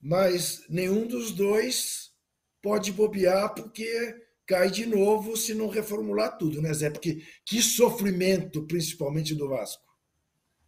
[0.00, 2.10] Mas nenhum dos dois
[2.62, 6.90] pode bobear porque cai de novo se não reformular tudo, né, Zé?
[6.90, 9.89] Porque que sofrimento, principalmente do Vasco.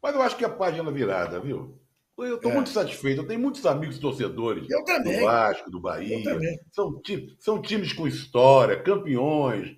[0.03, 1.79] Mas eu acho que é a página virada, viu?
[2.19, 2.55] Eu estou é.
[2.55, 3.23] muito satisfeito.
[3.23, 5.21] Eu tenho muitos amigos torcedores também.
[5.21, 6.23] do Vasco, do Bahia.
[6.73, 7.01] São,
[7.39, 9.77] são times com história, campeões.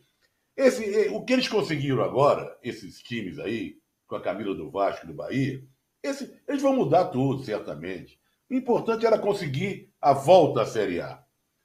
[0.57, 5.09] Esse, o que eles conseguiram agora, esses times aí, com a camisa do Vasco e
[5.09, 5.63] do Bahia,
[6.03, 8.19] esse, eles vão mudar tudo, certamente.
[8.51, 11.23] O importante era conseguir a volta à Série A.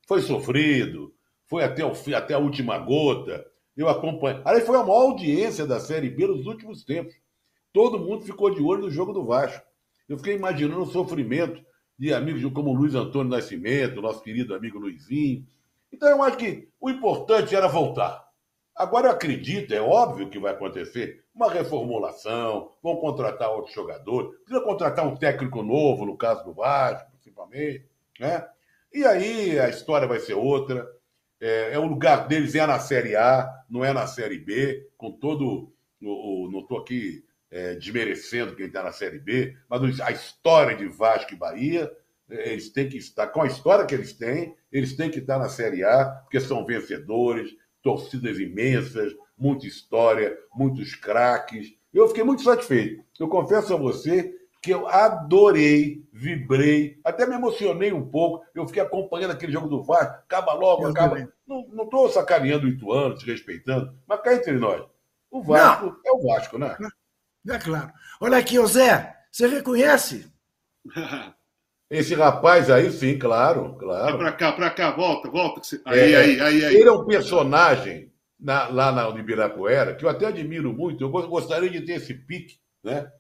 [0.08, 1.14] Foi sofrido,
[1.46, 3.46] foi até, o, até a última gota.
[3.76, 4.42] Eu acompanhei.
[4.46, 7.16] Aí foi a maior audiência da Série B nos últimos tempos.
[7.72, 9.66] Todo mundo ficou de olho no jogo do Vasco.
[10.08, 11.64] Eu fiquei imaginando o sofrimento
[11.98, 15.46] de amigos como Luiz Antônio Nascimento, nosso querido amigo Luizinho.
[15.92, 18.28] Então eu acho que o importante era voltar.
[18.76, 24.64] Agora eu acredito, é óbvio que vai acontecer uma reformulação, vão contratar outro jogador, precisa
[24.64, 27.86] contratar um técnico novo, no caso do Vasco, principalmente,
[28.20, 28.48] né?
[28.94, 30.90] E aí a história vai ser outra.
[31.40, 35.12] É, é o lugar deles é na Série A, não é na Série B, com
[35.12, 35.72] todo.
[36.02, 40.88] O, não estou aqui é, desmerecendo quem está na Série B, mas a história de
[40.88, 41.92] Vasco e Bahia,
[42.30, 45.50] eles têm que estar, com a história que eles têm, eles têm que estar na
[45.50, 51.74] Série A, porque são vencedores, torcidas imensas, muita história, muitos craques.
[51.94, 53.04] Eu fiquei muito satisfeito.
[53.20, 58.46] Eu confesso a você que eu adorei, vibrei, até me emocionei um pouco.
[58.54, 61.16] Eu fiquei acompanhando aquele jogo do Vasco, acaba logo, eu acaba.
[61.16, 61.30] Também.
[61.48, 64.86] Não estou sacaneando o Ituano, desrespeitando, mas cá entre nós.
[65.32, 65.98] O Vasco não.
[66.06, 66.76] é o Vasco, né?
[67.48, 67.92] É claro.
[68.20, 70.32] Olha aqui, ô Zé, você reconhece?
[71.90, 74.16] Esse rapaz aí, sim, claro, claro.
[74.16, 75.62] É pra cá, pra cá, volta, volta.
[75.86, 76.76] Aí, é, aí, aí, aí.
[76.76, 81.04] Ele é um personagem na, lá na Ibirapuera que eu até admiro muito.
[81.04, 83.12] Eu gostaria de ter esse pique, né?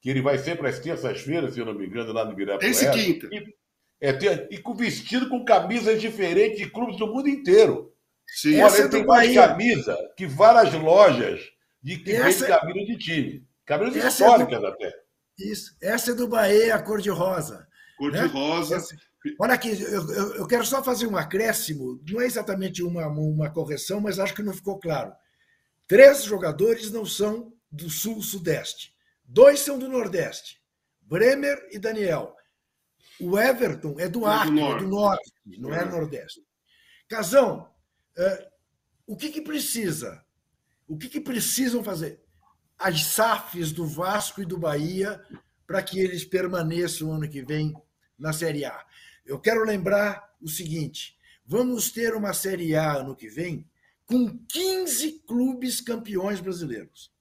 [0.00, 2.68] Que ele vai sempre às terças-feiras, se eu não me engano, lá no Ibirapuera.
[2.68, 3.28] Esse quinta.
[3.32, 3.54] E,
[4.00, 7.92] é, ter, e com vestido com camisas diferentes de clubes do mundo inteiro.
[8.26, 11.40] Sim, Olha, ele é tem mais camisa que várias lojas
[11.80, 12.46] de que essa...
[12.46, 13.47] vende camisa de time.
[13.68, 14.66] Camisas históricas é do...
[14.66, 14.92] até.
[15.38, 15.76] Isso.
[15.80, 17.68] Essa é do Bahia, cor-de-rosa.
[17.98, 18.78] Cor-de-rosa.
[18.78, 19.34] Né?
[19.38, 24.00] Olha aqui, eu, eu, quero só fazer um acréscimo, não é exatamente uma, uma correção,
[24.00, 25.12] mas acho que não ficou claro.
[25.86, 30.62] Três jogadores não são do Sul-Sudeste, dois são do Nordeste,
[31.02, 32.34] Bremer e Daniel.
[33.20, 36.40] O Everton é do Acre, é do, é do Norte, não é, é Nordeste.
[37.08, 37.68] Casão,
[38.16, 38.46] uh,
[39.06, 40.24] o que, que precisa?
[40.86, 42.22] O que, que precisam fazer?
[42.78, 45.20] As SAFs do Vasco e do Bahia
[45.66, 47.74] para que eles permaneçam ano que vem
[48.18, 48.84] na Série A.
[49.26, 53.66] Eu quero lembrar o seguinte: vamos ter uma Série A ano que vem
[54.06, 57.12] com 15 clubes campeões brasileiros.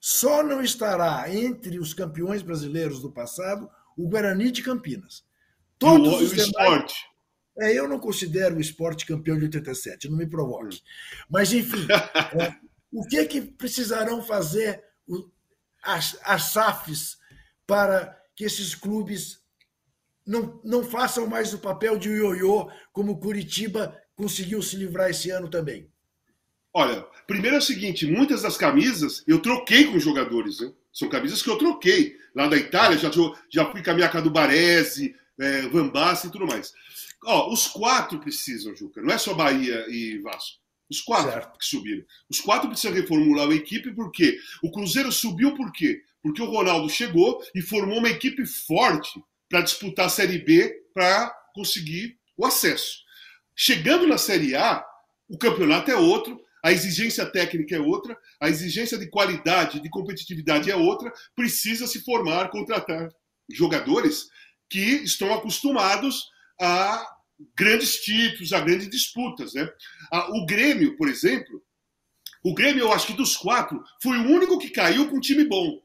[0.00, 5.24] Só não estará entre os campeões brasileiros do passado o Guarani de Campinas.
[5.78, 6.46] Todos o, os demais...
[6.48, 7.10] esporte.
[7.58, 10.76] É, eu não considero o esporte campeão de 87, não me provoque.
[10.76, 10.80] Hum.
[11.28, 11.86] Mas, enfim,
[12.40, 12.54] é,
[12.92, 14.82] o que, que precisarão fazer
[15.82, 17.18] as, as SAFs
[17.66, 19.40] para que esses clubes
[20.26, 25.48] não, não façam mais o papel de ioiô, como Curitiba conseguiu se livrar esse ano
[25.48, 25.90] também?
[26.72, 30.72] Olha, primeiro é o seguinte: muitas das camisas eu troquei com jogadores, né?
[30.92, 32.18] São camisas que eu troquei.
[32.34, 33.10] Lá da Itália, já,
[33.52, 36.72] já fui com a do Baresi, é, Van Basten e tudo mais.
[37.24, 39.02] Ó, os quatro precisam, Juca.
[39.02, 40.58] Não é só Bahia e Vasco.
[40.90, 41.58] Os quatro certo.
[41.58, 42.04] que subiram.
[42.28, 46.02] Os quatro precisam reformular a equipe, porque o Cruzeiro subiu por quê?
[46.22, 51.30] Porque o Ronaldo chegou e formou uma equipe forte para disputar a Série B para
[51.54, 52.98] conseguir o acesso.
[53.54, 54.84] Chegando na Série A,
[55.28, 60.70] o campeonato é outro, a exigência técnica é outra, a exigência de qualidade, de competitividade
[60.70, 63.08] é outra, precisa se formar, contratar
[63.50, 64.28] jogadores
[64.68, 67.04] que estão acostumados a
[67.56, 69.54] grandes títulos, a grandes disputas.
[69.54, 69.68] Né?
[70.30, 71.62] O Grêmio, por exemplo,
[72.44, 75.44] o Grêmio, eu acho que dos quatro, foi o único que caiu com um time
[75.44, 75.80] bom.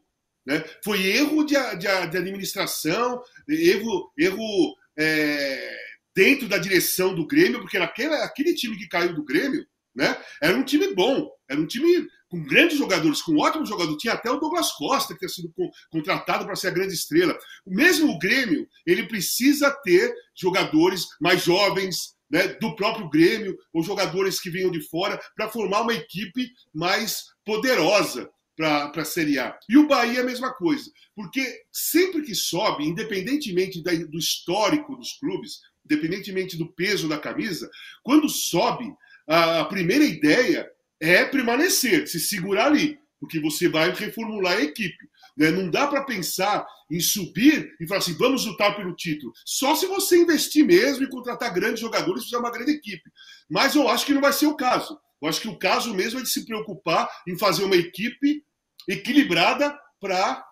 [0.45, 0.63] Né?
[0.83, 5.77] Foi erro de, de, de administração, erro, erro é,
[6.15, 10.57] dentro da direção do Grêmio, porque naquele, aquele time que caiu do Grêmio né, era
[10.57, 14.01] um time bom, era um time com grandes jogadores, com ótimos jogadores.
[14.01, 15.53] Tinha até o Douglas Costa, que tinha sido
[15.89, 17.37] contratado para ser a grande estrela.
[17.65, 24.39] Mesmo o Grêmio, ele precisa ter jogadores mais jovens, né, do próprio Grêmio, ou jogadores
[24.39, 29.57] que venham de fora, para formar uma equipe mais poderosa para a Série A.
[29.69, 34.95] E o Bahia é a mesma coisa, porque sempre que sobe, independentemente da, do histórico
[34.95, 37.69] dos clubes, independentemente do peso da camisa,
[38.01, 38.85] quando sobe,
[39.27, 45.09] a, primeira ideia é permanecer, se segurar ali, porque você vai reformular a equipe.
[45.37, 45.51] Né?
[45.51, 49.33] Não dá para pensar em subir e falar assim, vamos lutar pelo título.
[49.45, 53.09] Só se você investir mesmo e contratar grandes jogadores e fazer uma grande equipe.
[53.49, 54.97] Mas eu acho que não vai ser o caso.
[55.21, 58.43] Eu acho que o caso mesmo é de se preocupar em fazer uma equipe
[58.87, 60.43] equilibrada para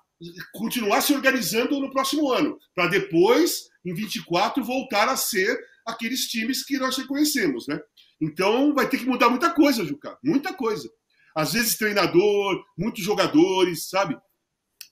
[0.53, 6.63] continuar se organizando no próximo ano, para depois, em 24, voltar a ser aqueles times
[6.65, 7.79] que nós reconhecemos, né?
[8.23, 10.89] Então vai ter que mudar muita coisa, Juca, muita coisa.
[11.35, 14.17] Às vezes treinador, muitos jogadores, sabe?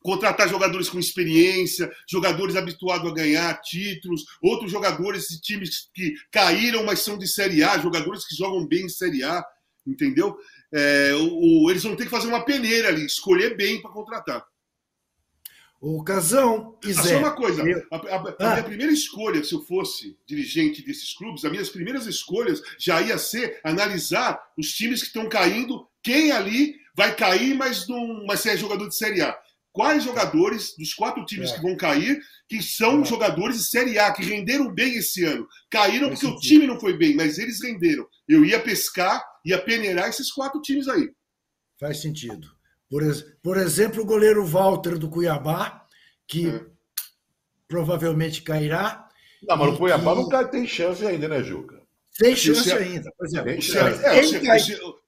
[0.03, 6.83] Contratar jogadores com experiência, jogadores habituados a ganhar títulos, outros jogadores de times que caíram,
[6.83, 9.41] mas são de Série A, jogadores que jogam bem em Série A,
[9.87, 10.37] entendeu?
[10.73, 14.45] É, o, eles vão ter que fazer uma peneira ali, escolher bem para contratar.
[15.81, 17.01] O Casão e Zé.
[17.01, 17.83] Só uma coisa, eu...
[17.91, 18.51] a, a, a ah.
[18.51, 23.17] minha primeira escolha, se eu fosse dirigente desses clubes, as minhas primeiras escolhas já ia
[23.17, 28.55] ser analisar os times que estão caindo, quem ali vai cair, mas não vai ser
[28.57, 29.35] jogador de Série A.
[29.73, 31.55] Quais jogadores dos quatro times é.
[31.55, 33.05] que vão cair que são é.
[33.05, 35.47] jogadores de Série A, que renderam bem esse ano?
[35.67, 38.07] Caíram porque o time não foi bem, mas eles renderam.
[38.27, 41.09] Eu ia pescar, ia peneirar esses quatro times aí.
[41.79, 42.47] Faz sentido.
[42.91, 43.01] Por,
[43.41, 45.87] por exemplo, o goleiro Walter do Cuiabá,
[46.27, 46.65] que é.
[47.65, 49.07] provavelmente cairá.
[49.47, 50.21] Não, mas o Cuiabá que...
[50.21, 51.81] não tem chance ainda, né, Juca?
[52.19, 53.09] Tem chance ainda.
[53.17, 54.05] Por exemplo, o, chance.
[54.05, 54.59] É, o, cai...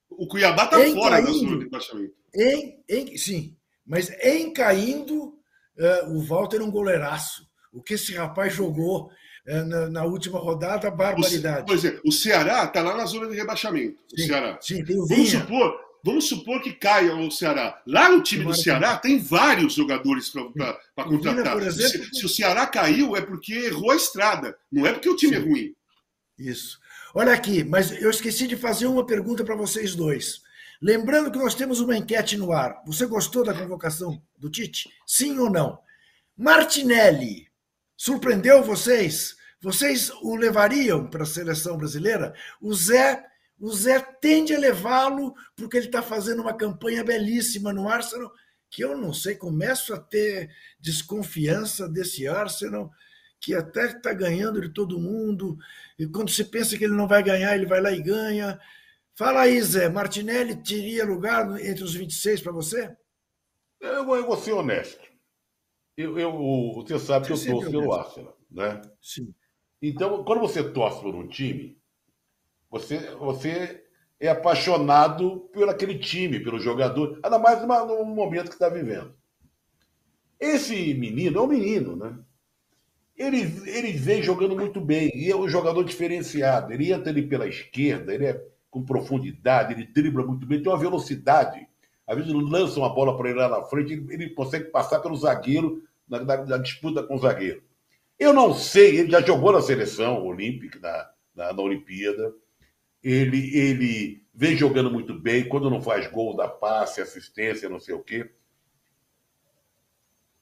[0.08, 2.14] o, Cuiabá está fora caindo, da zona de rebaixamento.
[2.34, 3.54] Em, em, sim,
[3.86, 5.34] mas em caindo,
[5.78, 7.46] uh, o Walter é um goleiraço.
[7.70, 9.10] O que esse rapaz jogou
[9.46, 11.66] uh, na, na, última rodada, barbaridade.
[11.66, 14.00] Por exemplo, o Ceará está lá na zona de rebaixamento.
[14.08, 14.58] Sim, o Ceará.
[14.58, 17.80] Sim, tem o Vamos supor, Vamos supor que caia o Ceará.
[17.86, 20.44] Lá no time do Ceará tem vários jogadores para
[20.96, 21.56] contratar.
[21.56, 24.54] Vina, exemplo, se, se, o Ceará caiu, é porque errou a estrada.
[24.70, 25.46] Não é porque o time é Sim.
[25.46, 25.74] é ruim.
[26.38, 26.78] Isso.
[27.14, 30.42] Olha aqui, mas eu esqueci de fazer uma pergunta para vocês dois.
[30.82, 32.82] Lembrando que nós temos uma enquete no ar.
[32.86, 34.90] Você gostou da convocação do Tite?
[35.06, 35.78] Sim ou não?
[36.36, 37.48] Martinelli,
[37.96, 39.36] surpreendeu vocês?
[39.58, 42.34] Vocês o levariam para a seleção brasileira?
[42.60, 43.24] O Zé
[43.58, 48.32] o Zé tende a levá-lo porque ele está fazendo uma campanha belíssima no Arsenal,
[48.70, 52.90] que eu não sei, começo a ter desconfiança desse Arsenal,
[53.40, 55.56] que até está ganhando de todo mundo,
[55.98, 58.58] e quando se pensa que ele não vai ganhar, ele vai lá e ganha.
[59.14, 62.94] Fala aí, Zé, Martinelli teria lugar entre os 26 para você?
[63.80, 65.06] Eu, eu vou ser honesto.
[65.96, 66.32] Eu, eu,
[66.74, 68.82] você sabe que eu torço pelo Arsenal, né?
[69.00, 69.32] Sim.
[69.80, 71.80] Então, quando você torce por um time,
[72.74, 73.84] você, você
[74.18, 79.14] é apaixonado por aquele time, pelo jogador, ainda mais no momento que está vivendo.
[80.40, 82.18] Esse menino é um menino, né?
[83.16, 86.72] Ele, ele vem jogando muito bem, e é um jogador diferenciado.
[86.72, 90.76] Ele entra ali pela esquerda, ele é com profundidade, ele dribla muito bem, tem uma
[90.76, 91.64] velocidade.
[92.04, 95.14] Às vezes lança uma bola para ele lá na frente, ele, ele consegue passar pelo
[95.14, 97.62] zagueiro na, na, na, disputa com o zagueiro.
[98.18, 102.34] Eu não sei, ele já jogou na seleção olímpica, na, na, na Olimpíada
[103.04, 107.94] ele, ele vem jogando muito bem, quando não faz gol, dá passe, assistência, não sei
[107.94, 108.30] o quê.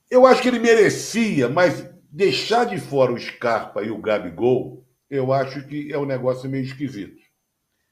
[0.08, 5.32] Eu acho que ele merecia, mas deixar de fora o Scarpa e o Gabigol, eu
[5.32, 7.20] acho que é um negócio meio esquisito.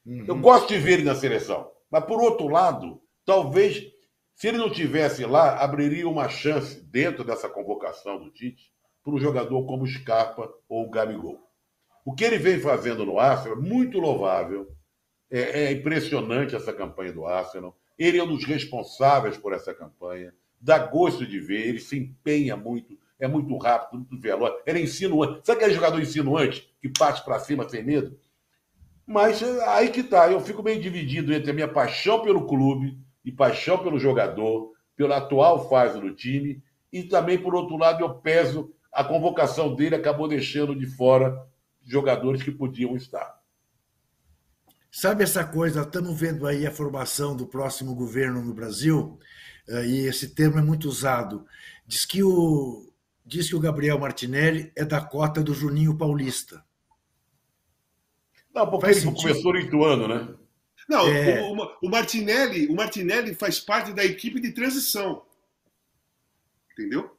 [0.07, 0.25] Uhum.
[0.27, 3.91] Eu gosto de ver ele na seleção, mas por outro lado, talvez
[4.41, 8.73] se ele não tivesse lá, abriria uma chance dentro dessa convocação do Tite
[9.05, 11.39] para um jogador como o Scarpa ou o Gabigol.
[12.05, 14.69] O que ele vem fazendo no Arsenal é muito louvável.
[15.31, 17.77] É, é, impressionante essa campanha do Arsenal.
[17.99, 20.35] Ele é um dos responsáveis por essa campanha.
[20.61, 24.55] Dá gosto de ver, ele se empenha muito, é muito rápido, muito veloz.
[24.67, 25.47] Ele é insinuante.
[25.47, 28.19] Sabe aquele jogador insinuante que parte para cima sem medo?
[29.07, 32.99] Mas é, aí que tá, eu fico meio dividido entre a minha paixão pelo clube
[33.25, 38.15] e paixão pelo jogador, pela atual fase do time, e também, por outro lado, eu
[38.15, 41.41] peso a convocação dele acabou deixando de fora
[41.83, 43.41] jogadores que podiam estar.
[44.91, 45.83] Sabe essa coisa?
[45.83, 49.19] Estamos vendo aí a formação do próximo governo no Brasil,
[49.69, 51.47] eh, e esse termo é muito usado.
[51.87, 52.93] Diz que o,
[53.25, 56.65] diz que o Gabriel Martinelli é da cota do Juninho Paulista.
[58.53, 59.29] Não, porque Faz ele sentido.
[59.29, 60.35] começou lituano, né?
[60.89, 61.41] Não, é...
[61.41, 65.25] o, o, Martinelli, o Martinelli faz parte da equipe de transição.
[66.73, 67.17] Entendeu?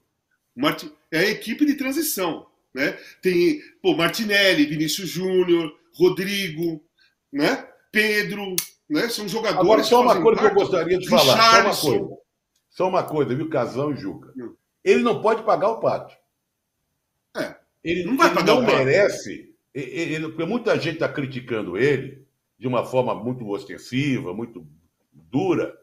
[0.53, 0.93] Marti...
[1.09, 2.50] É a equipe de transição.
[2.73, 2.97] Né?
[3.21, 6.83] Tem pô, Martinelli, Vinícius Júnior, Rodrigo,
[7.31, 7.67] né?
[7.91, 8.55] Pedro,
[8.89, 9.09] né?
[9.09, 9.65] São jogadores.
[9.65, 11.23] Agora, só uma coisa que eu gostaria de falar.
[11.23, 12.21] Só uma coisa.
[12.69, 14.33] Só uma coisa, viu, Casão e Juca?
[14.37, 14.55] Hum.
[14.83, 16.17] Ele não pode pagar o pátio.
[17.35, 17.55] É.
[17.83, 19.53] Ele não vai ele pagar não o merece.
[19.73, 22.25] Ele, ele, porque muita gente está criticando ele
[22.57, 24.65] de uma forma muito ostensiva, muito
[25.11, 25.77] dura.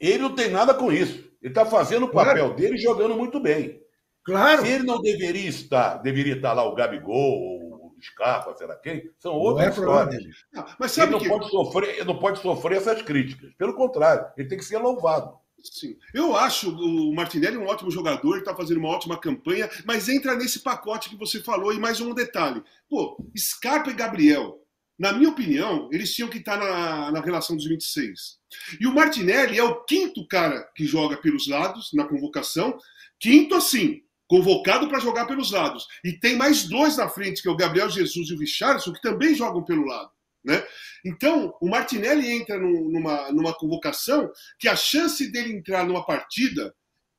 [0.00, 1.28] Ele não tem nada com isso.
[1.42, 3.82] Ele está fazendo o papel dele jogando muito bem.
[4.28, 4.60] Claro.
[4.60, 9.68] Se ele não deveria estar, deveria estar lá o Gabigol, Scarpa, será quem, são outras
[9.68, 10.24] é histórias.
[10.52, 11.28] Não, mas sabe ele não, que...
[11.30, 13.54] pode sofrer, ele não pode sofrer essas críticas.
[13.56, 15.34] Pelo contrário, ele tem que ser louvado.
[15.62, 15.96] Sim.
[16.12, 20.36] Eu acho o Martinelli um ótimo jogador, ele está fazendo uma ótima campanha, mas entra
[20.36, 21.72] nesse pacote que você falou.
[21.72, 24.62] E mais um detalhe: pô, Scarpa e Gabriel,
[24.98, 28.38] na minha opinião, eles tinham que estar tá na, na relação dos 26.
[28.78, 32.78] E o Martinelli é o quinto cara que joga pelos lados na convocação.
[33.18, 35.86] Quinto, assim, convocado para jogar pelos lados.
[36.04, 39.00] E tem mais dois na frente, que é o Gabriel Jesus e o Richardson, que
[39.00, 40.10] também jogam pelo lado.
[40.44, 40.64] Né?
[41.04, 46.74] Então, o Martinelli entra numa, numa convocação que a chance dele entrar numa partida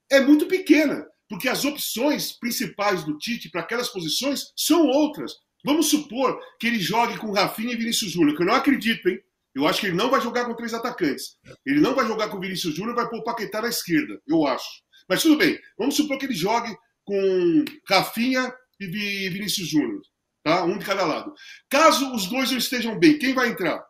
[0.10, 5.34] é muito pequena, porque as opções principais do Tite para aquelas posições são outras.
[5.64, 9.20] Vamos supor que ele jogue com Rafinha e Vinícius Júnior, que eu não acredito, hein?
[9.54, 11.38] Eu acho que ele não vai jogar com três atacantes.
[11.66, 14.82] Ele não vai jogar com Vinícius Júnior, vai pôr o Paquetá na esquerda, eu acho.
[15.08, 16.76] Mas tudo bem, vamos supor que ele jogue
[17.10, 18.86] com Rafinha e
[19.30, 20.02] Vinícius Júnior,
[20.44, 20.64] tá?
[20.64, 21.34] Um de cada lado.
[21.68, 23.84] Caso os dois não estejam bem, quem vai entrar?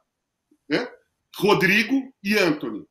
[0.69, 0.87] Né?
[1.35, 2.85] Rodrigo e Anthony.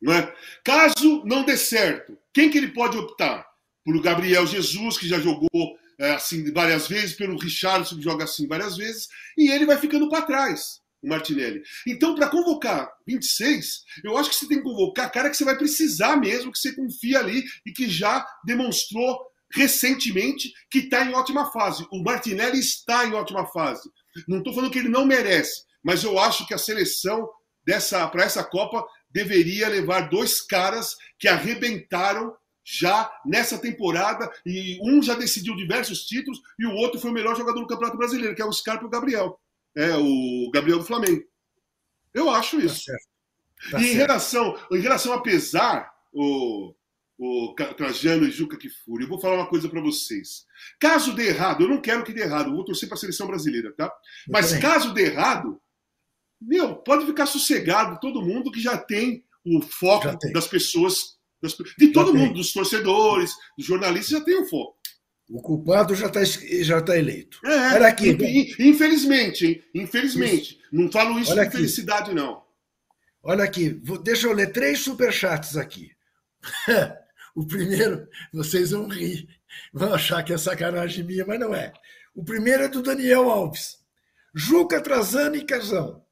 [0.00, 0.34] Não é?
[0.64, 3.46] Caso não dê certo, quem que ele pode optar?
[3.84, 8.48] Por Gabriel Jesus, que já jogou é, assim várias vezes, pelo Richardson, que joga assim
[8.48, 11.62] várias vezes, e ele vai ficando para trás, o Martinelli.
[11.86, 15.58] Então, para convocar 26, eu acho que você tem que convocar cara que você vai
[15.58, 21.50] precisar mesmo, que você confia ali e que já demonstrou recentemente que está em ótima
[21.52, 21.86] fase.
[21.90, 23.90] O Martinelli está em ótima fase.
[24.28, 27.28] Não estou falando que ele não merece, mas eu acho que a seleção
[27.64, 35.02] dessa para essa Copa deveria levar dois caras que arrebentaram já nessa temporada e um
[35.02, 38.42] já decidiu diversos títulos e o outro foi o melhor jogador do Campeonato Brasileiro, que
[38.42, 39.38] é o Scarpa e o Gabriel.
[39.76, 41.22] É o Gabriel do Flamengo.
[42.12, 42.84] Eu acho tá isso.
[42.86, 42.98] Tá
[43.72, 46.74] tá e em relação, em relação a pesar, o,
[47.18, 50.44] o Trajano e Juca Kifuri, eu vou falar uma coisa para vocês.
[50.80, 53.26] Caso dê errado, eu não quero que dê errado, eu vou torcer para a seleção
[53.26, 53.92] brasileira, tá?
[54.28, 55.60] Mas caso dê errado,
[56.40, 61.88] meu, pode ficar sossegado todo mundo que já tem o foco das pessoas, das, de
[61.92, 62.34] todo já mundo, tem.
[62.34, 64.76] dos torcedores, dos jornalistas, já tem o foco.
[65.30, 67.40] O culpado já está já tá eleito.
[67.46, 68.10] É, Era aqui.
[68.58, 69.64] Infelizmente, hein?
[69.74, 70.52] Infelizmente.
[70.52, 70.68] Isso.
[70.70, 72.42] Não falo isso Olha com felicidade, não.
[73.22, 73.70] Olha aqui,
[74.02, 75.92] deixa eu ler três superchats aqui.
[77.34, 79.28] O primeiro, vocês vão rir,
[79.72, 81.72] vão achar que é sacanagem minha, mas não é.
[82.14, 83.78] O primeiro é do Daniel Alves.
[84.34, 86.04] Juca, Trazano e Casão.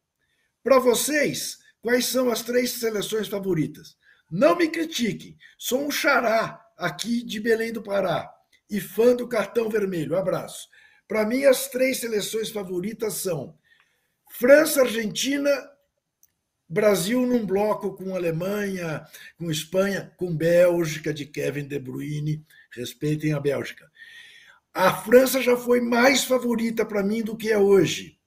[0.62, 3.96] Para vocês, quais são as três seleções favoritas?
[4.30, 8.32] Não me critiquem, sou um xará aqui de Belém do Pará
[8.70, 10.16] e fã do cartão vermelho.
[10.16, 10.68] Abraço.
[11.06, 13.56] Para mim, as três seleções favoritas são
[14.30, 15.50] França, Argentina
[16.72, 19.04] Brasil num bloco com Alemanha,
[19.36, 23.90] com Espanha, com Bélgica de Kevin De Bruyne, respeitem a Bélgica.
[24.72, 28.18] A França já foi mais favorita para mim do que é hoje,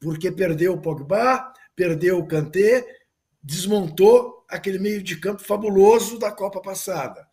[0.00, 2.84] porque perdeu o Pogba, perdeu o Kanté,
[3.40, 7.24] desmontou aquele meio de campo fabuloso da Copa passada.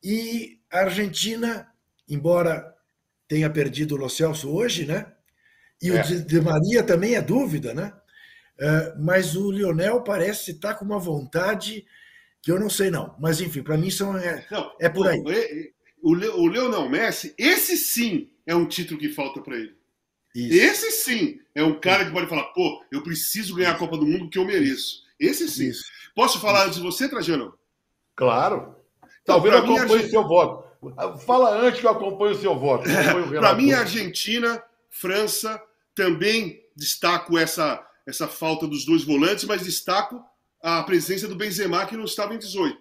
[0.00, 1.68] E a Argentina,
[2.08, 2.72] embora
[3.26, 5.12] tenha perdido o Lo Celso hoje, né?
[5.82, 6.00] E é.
[6.00, 7.92] o de Maria também é dúvida, né?
[8.58, 11.84] É, mas o Lionel parece estar com uma vontade
[12.40, 13.14] que eu não sei não.
[13.18, 15.20] Mas enfim, para mim são é, não, é por aí.
[16.02, 19.74] O, o Leonel Messi, esse sim é um título que falta para ele.
[20.34, 20.54] Isso.
[20.54, 24.06] Esse sim é um cara que pode falar, pô, eu preciso ganhar a Copa do
[24.06, 25.02] Mundo que eu mereço.
[25.20, 25.68] Esse sim.
[25.68, 25.84] Isso.
[26.14, 27.54] Posso falar antes de você, Trajano?
[28.16, 28.74] Claro.
[29.22, 30.72] Então, Talvez eu acompanhe o seu voto.
[31.24, 32.88] Fala antes que eu acompanhe o seu voto.
[33.38, 35.62] para mim, Argentina, França,
[35.94, 40.22] também destaco essa essa falta dos dois volantes, mas destaco
[40.62, 42.78] a presença do Benzema, que não estava em 18.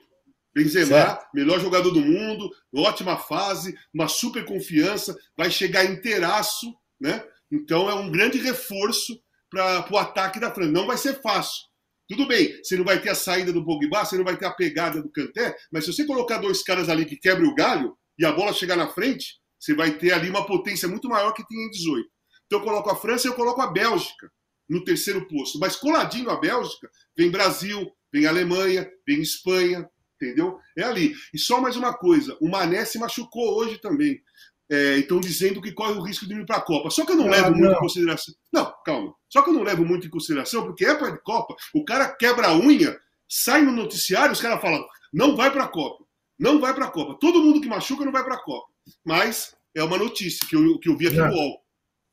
[0.53, 1.25] Benzema, certo.
[1.33, 7.25] melhor jogador do mundo, ótima fase, uma super confiança, vai chegar inteiraço né?
[7.51, 9.19] Então é um grande reforço
[9.49, 10.71] para o ataque da França.
[10.71, 11.63] Não vai ser fácil.
[12.07, 14.51] Tudo bem, você não vai ter a saída do Pogba, você não vai ter a
[14.51, 18.25] pegada do Kanté, mas se você colocar dois caras ali que quebrem o galho e
[18.25, 21.57] a bola chegar na frente, você vai ter ali uma potência muito maior que tem
[21.57, 22.07] em 18.
[22.45, 24.29] Então eu coloco a França e eu coloco a Bélgica
[24.71, 25.59] no terceiro posto.
[25.59, 30.57] Mas coladinho a Bélgica, vem Brasil, vem Alemanha, vem Espanha, entendeu?
[30.77, 31.13] É ali.
[31.33, 34.21] E só mais uma coisa, o Mané se machucou hoje também.
[34.69, 36.89] É, então dizendo que corre o risco de ir para a Copa.
[36.89, 37.57] Só que eu não ah, levo não.
[37.57, 38.33] muito em consideração.
[38.53, 39.13] Não, calma.
[39.27, 42.07] Só que eu não levo muito em consideração, porque é para a Copa, o cara
[42.07, 42.97] quebra a unha,
[43.27, 46.05] sai no noticiário, os caras falam, não vai para a Copa.
[46.39, 47.17] Não vai para a Copa.
[47.19, 48.67] Todo mundo que machuca não vai para a Copa.
[49.03, 51.61] Mas é uma notícia que eu, que eu vi aqui no UOL.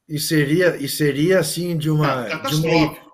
[0.08, 2.24] E seria, e seria assim de uma.
[2.24, 3.08] De uma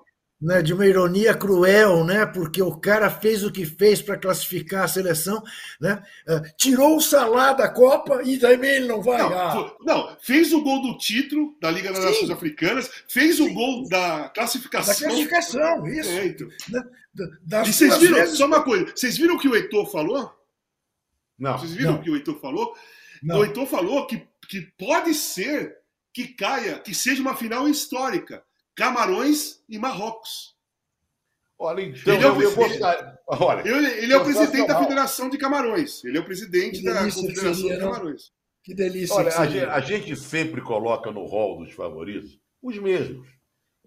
[0.44, 4.84] né, de uma ironia cruel, né, porque o cara fez o que fez para classificar
[4.84, 5.42] a seleção,
[5.80, 9.22] né, uh, tirou o Salah da Copa e também ele não vai.
[9.22, 9.76] Não, ah.
[9.80, 12.06] não fez o gol do título da Liga das Sim.
[12.06, 13.48] Nações Africanas, fez Sim.
[13.48, 14.92] o gol da classificação.
[14.92, 16.10] Da classificação, isso.
[16.10, 16.48] É, então.
[17.42, 18.36] da, e vocês viram, vezes...
[18.36, 20.30] só uma coisa, vocês viram o que o Heitor falou?
[21.38, 21.58] Não.
[21.58, 22.74] Vocês viram o que o Heitor falou?
[23.22, 23.38] Não.
[23.38, 25.74] O Heitor falou que, que pode ser
[26.14, 28.44] que caia, que seja uma final histórica
[28.74, 30.54] Camarões e Marrocos.
[31.58, 32.52] Olha, então, ele é o, eu,
[33.26, 36.04] Olha, ele, ele é o presidente da Federação de Camarões.
[36.04, 38.32] Ele é o presidente da Confederação de Camarões.
[38.62, 39.16] Que delícia.
[39.16, 43.28] Olha, a gente, a gente, sempre coloca no rol dos favoritos os mesmos.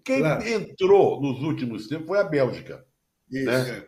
[0.04, 0.48] Quem claro.
[0.48, 2.86] entrou nos últimos tempos foi a Bélgica.
[3.30, 3.44] Isso.
[3.44, 3.86] Né?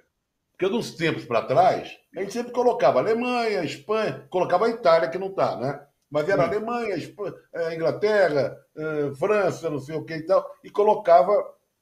[0.53, 4.71] Porque nos tempos para trás, a gente sempre colocava a Alemanha, a Espanha, colocava a
[4.71, 5.87] Itália, que não está, né?
[6.11, 10.71] Mas era Alemanha, Espanha, é, Inglaterra, é, França, não sei o que e tal, e
[10.71, 11.33] colocava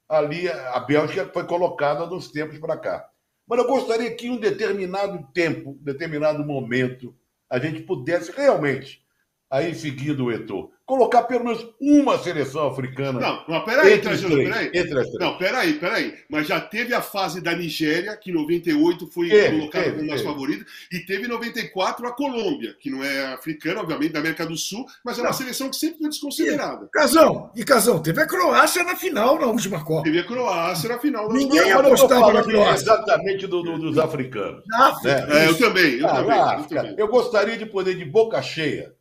[0.08, 3.08] ali, a Bélgica foi colocada nos tempos para cá.
[3.46, 7.16] Mas eu gostaria que em um determinado tempo, determinado momento,
[7.48, 9.02] a gente pudesse realmente,
[9.50, 13.20] aí seguindo o Etor, colocar pelo menos uma seleção africana.
[13.20, 14.66] Não, mas peraí, entre Trajano, peraí.
[14.68, 15.18] Entre as três.
[15.20, 16.14] Não, peraí, peraí.
[16.30, 20.64] Mas já teve a fase da Nigéria, que em 98 foi colocada como mais favorita,
[20.90, 24.86] e teve em 94 a Colômbia, que não é africana, obviamente, da América do Sul,
[25.04, 25.36] mas é uma não.
[25.36, 26.86] seleção que sempre foi desconsiderada.
[26.86, 30.04] E, Casão, e Casão, teve a Croácia na final na última Copa.
[30.04, 32.84] Teve a Croácia na final da Ninguém apostava na Croácia.
[32.84, 34.62] Exatamente do, do, dos africanos.
[35.04, 35.26] Né?
[35.28, 36.94] É, eu também, eu, ah, também, eu também.
[36.96, 38.94] Eu gostaria de poder, de boca cheia,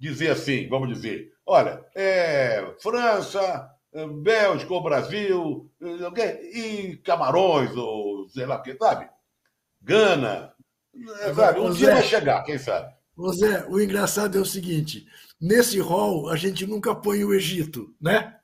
[0.00, 3.70] dizer assim, vamos dizer, olha, é, França,
[4.22, 5.70] Bélgica ou Brasil,
[6.54, 9.08] e Camarões, ou sei lá o que, sabe?
[9.82, 10.54] Gana,
[11.34, 11.60] sabe?
[11.60, 12.94] Um dia vai chegar, quem sabe?
[13.16, 15.06] José, o engraçado é o seguinte:
[15.40, 18.39] nesse rol a gente nunca põe o Egito, né?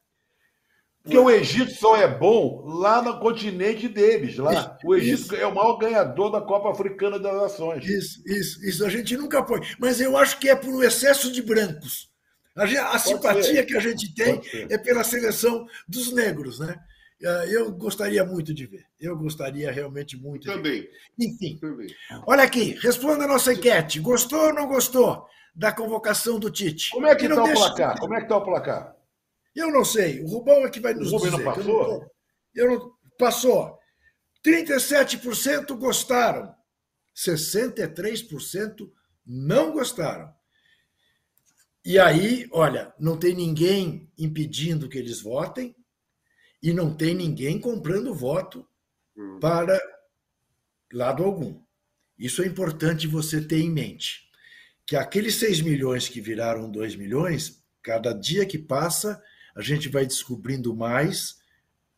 [1.06, 4.38] Porque o Egito só é bom lá no continente deles.
[4.38, 4.76] Lá.
[4.84, 5.36] o Egito isso.
[5.36, 7.84] é o maior ganhador da Copa Africana das Nações.
[7.84, 9.60] Isso, isso, isso a gente nunca põe.
[9.78, 12.10] Mas eu acho que é por um excesso de brancos.
[12.56, 13.66] A, gente, a simpatia ser.
[13.66, 16.76] que a gente tem é pela seleção dos negros, né?
[17.24, 18.84] Ah, eu gostaria muito de ver.
[19.00, 20.80] Eu gostaria realmente muito Também.
[20.80, 20.90] de ver.
[21.20, 21.58] Enfim.
[21.60, 21.86] Também.
[22.26, 24.00] Olha aqui, responda a nossa enquete.
[24.00, 26.90] Gostou ou não gostou da convocação do Tite?
[26.90, 27.98] Como é que está o placar?
[28.00, 28.95] Como é que está o placar?
[29.56, 30.22] Eu não sei.
[30.22, 31.42] O Rubão é que vai nos o Rubem dizer.
[31.42, 31.82] não passou?
[31.82, 32.10] Eu não,
[32.54, 33.78] eu não, passou.
[34.44, 36.54] 37% gostaram.
[37.16, 38.90] 63%
[39.26, 40.30] não gostaram.
[41.82, 45.74] E aí, olha, não tem ninguém impedindo que eles votem
[46.62, 48.68] e não tem ninguém comprando voto
[49.16, 49.38] hum.
[49.40, 49.80] para
[50.92, 51.62] lado algum.
[52.18, 54.28] Isso é importante você ter em mente.
[54.86, 59.22] Que aqueles 6 milhões que viraram 2 milhões, cada dia que passa,
[59.56, 61.38] a gente vai descobrindo mais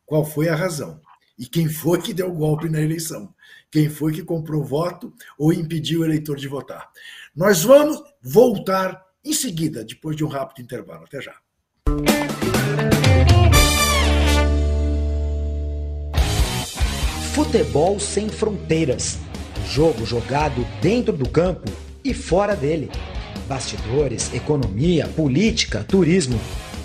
[0.05, 1.01] qual foi a razão
[1.37, 3.33] e quem foi que deu golpe na eleição,
[3.69, 6.89] quem foi que comprou voto ou impediu o eleitor de votar.
[7.35, 11.03] Nós vamos voltar em seguida, depois de um rápido intervalo.
[11.03, 11.35] Até já.
[17.33, 19.17] Futebol sem fronteiras.
[19.67, 21.69] Jogo jogado dentro do campo
[22.03, 22.89] e fora dele.
[23.47, 26.39] Bastidores, economia, política, turismo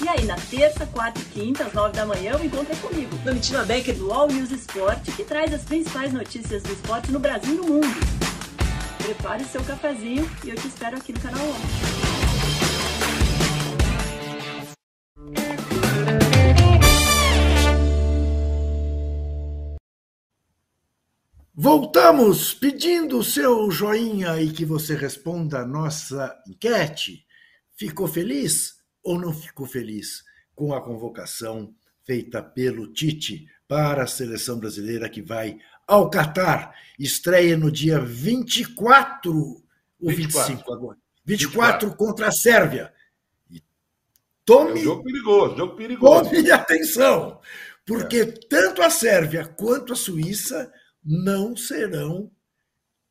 [0.00, 3.16] E aí, na terça, quarta e quinta, às nove da manhã, eu encontro é comigo,
[3.18, 7.54] Domitila Becker do All News Esporte, que traz as principais notícias do esporte no Brasil
[7.54, 7.96] e no mundo.
[8.98, 11.40] Prepare seu cafezinho e eu te espero aqui no canal
[21.60, 27.26] Voltamos pedindo o seu joinha e que você responda a nossa enquete.
[27.76, 28.77] Ficou feliz?
[29.08, 30.22] Ou não ficou feliz
[30.54, 36.74] com a convocação feita pelo Tite para a seleção brasileira que vai ao Catar?
[36.98, 39.32] Estreia no dia 24
[39.98, 40.98] ou 25 agora.
[41.24, 41.96] 24, 24.
[41.96, 42.92] contra a Sérvia.
[43.50, 43.62] E
[44.44, 44.72] tome.
[44.72, 46.30] É um jogo perigoso, jogo perigoso.
[46.30, 47.40] Tome atenção,
[47.86, 48.26] porque é.
[48.26, 50.70] tanto a Sérvia quanto a Suíça
[51.02, 52.30] não serão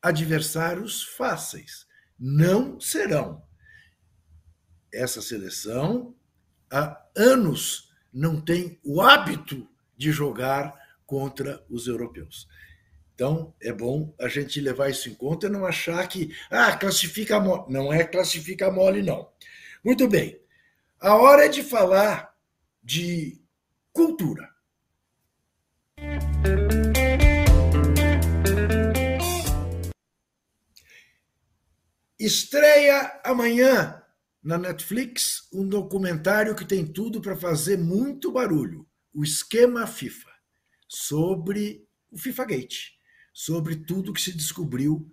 [0.00, 1.88] adversários fáceis.
[2.16, 3.47] Não serão.
[4.92, 6.14] Essa seleção
[6.70, 10.74] há anos não tem o hábito de jogar
[11.06, 12.48] contra os europeus.
[13.14, 17.40] Então, é bom a gente levar isso em conta e não achar que, ah, classifica
[17.40, 17.64] mole.
[17.72, 19.28] Não é classifica mole, não.
[19.84, 20.40] Muito bem.
[21.00, 22.34] A hora é de falar
[22.82, 23.40] de
[23.92, 24.48] cultura.
[32.18, 34.02] Estreia amanhã
[34.48, 40.30] na Netflix um documentário que tem tudo para fazer muito barulho: o esquema FIFA,
[40.88, 42.92] sobre o FIFA Gate,
[43.30, 45.06] sobre tudo que se descobriu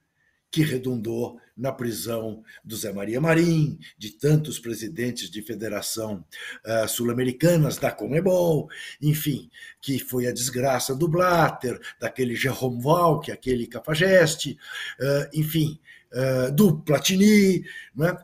[0.50, 6.26] que redundou na prisão do Zé Maria Marim, de tantos presidentes de federação
[6.66, 8.70] uh, sul-americanas, da Comebol,
[9.02, 9.50] enfim,
[9.82, 14.58] que foi a desgraça do Blatter, daquele Jerome Valk, aquele Cafajeste,
[14.98, 15.78] uh, enfim,
[16.14, 18.18] uh, do Platini, né?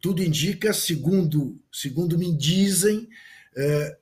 [0.00, 3.08] Tudo indica, segundo, segundo me dizem,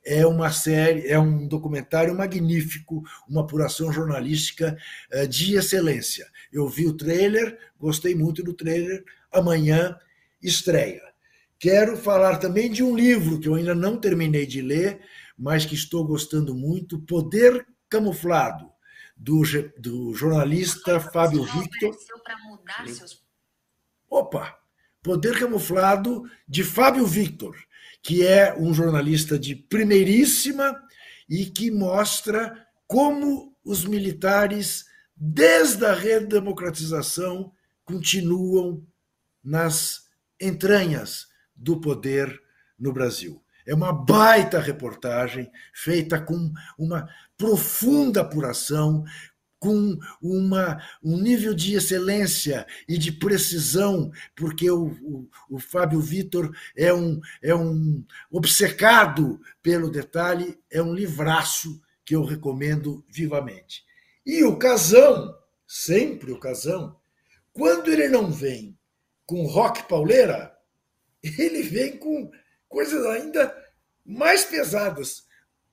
[0.05, 4.77] é uma série, é um documentário magnífico, uma apuração jornalística
[5.29, 6.27] de excelência.
[6.51, 9.03] Eu vi o trailer, gostei muito do trailer.
[9.31, 9.97] Amanhã
[10.41, 11.01] estreia.
[11.59, 15.01] Quero falar também de um livro que eu ainda não terminei de ler,
[15.35, 18.71] mas que estou gostando muito, Poder Camuflado,
[19.15, 19.41] do,
[19.79, 21.97] do jornalista Fábio Victor.
[24.07, 24.66] Opa!
[25.07, 27.55] Poder Camuflado de Fábio Victor,
[28.03, 30.77] que é um jornalista de primeiríssima
[31.29, 34.83] e que mostra como os militares,
[35.15, 37.53] desde a redemocratização,
[37.85, 38.85] continuam
[39.41, 40.09] nas
[40.41, 42.37] entranhas do poder
[42.77, 43.41] no Brasil.
[43.65, 49.05] É uma baita reportagem feita com uma profunda apuração,
[49.59, 56.55] com uma, um nível de excelência e de precisão, porque o, o, o Fábio Vitor
[56.75, 63.83] é um, é um obcecado pelo detalhe, é um livraço que eu recomendo vivamente.
[64.25, 65.35] E o Casão,
[65.65, 66.95] sempre o Casão,
[67.51, 68.77] quando ele não vem
[69.25, 70.55] com rock pauleira,
[71.23, 72.31] ele vem com
[72.69, 73.53] coisas ainda
[74.05, 75.25] mais pesadas.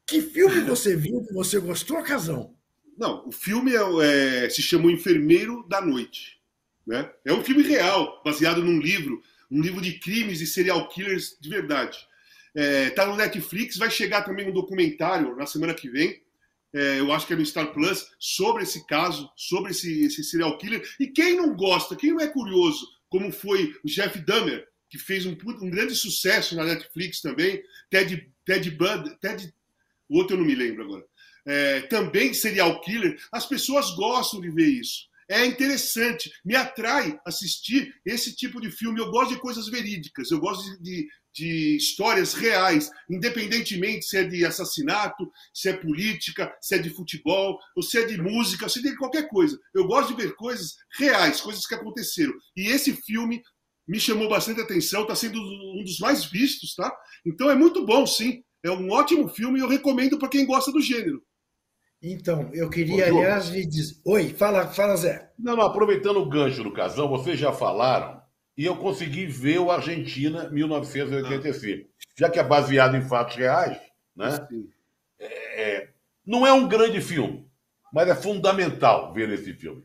[0.07, 2.54] Que filme você viu que você gostou, Casão?
[2.97, 6.39] Não, o filme é, é, se chamou Enfermeiro da Noite.
[6.87, 7.11] Né?
[7.25, 11.49] É um filme real, baseado num livro, um livro de crimes e serial killers de
[11.49, 11.99] verdade.
[12.55, 16.23] É, tá no Netflix, vai chegar também um documentário na semana que vem,
[16.73, 20.59] é, eu acho que é no Star Plus, sobre esse caso, sobre esse, esse serial
[20.59, 20.83] killer.
[20.99, 25.25] E quem não gosta, quem não é curioso, como foi o Jeff Dahmer, que fez
[25.25, 29.53] um, um grande sucesso na Netflix também, Ted, Ted Bud, Ted,
[30.09, 31.05] o outro eu não me lembro agora
[31.47, 35.09] é, também serial killer, as pessoas gostam de ver isso.
[35.29, 39.01] É interessante, me atrai assistir esse tipo de filme.
[39.01, 44.45] Eu gosto de coisas verídicas, eu gosto de, de, histórias reais, independentemente se é de
[44.45, 48.83] assassinato, se é política, se é de futebol, ou se é de música, se é
[48.83, 49.59] de qualquer coisa.
[49.75, 52.35] Eu gosto de ver coisas reais, coisas que aconteceram.
[52.55, 53.43] E esse filme
[53.89, 56.95] me chamou bastante atenção, está sendo um dos mais vistos, tá?
[57.25, 58.43] Então é muito bom, sim.
[58.63, 61.23] É um ótimo filme e eu recomendo para quem gosta do gênero.
[62.07, 63.97] Então, eu queria, Ô, aliás, lhe dizer.
[64.05, 65.31] Oi, fala, fala, Zé.
[65.39, 68.21] Não, não, aproveitando o gancho do casão, vocês já falaram,
[68.59, 71.89] e eu consegui ver o Argentina 1985.
[71.89, 72.05] Ah.
[72.15, 73.79] Já que é baseado em fatos reais,
[74.15, 74.47] né?
[75.19, 75.89] É, é,
[76.27, 77.49] não é um grande filme,
[77.91, 79.83] mas é fundamental ver esse filme.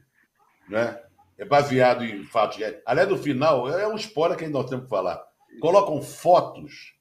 [0.68, 1.00] Né?
[1.38, 2.76] É baseado em fatos reais.
[2.86, 5.24] Aliás, no final, é um spoiler que nós temos que falar.
[5.62, 6.96] Colocam fotos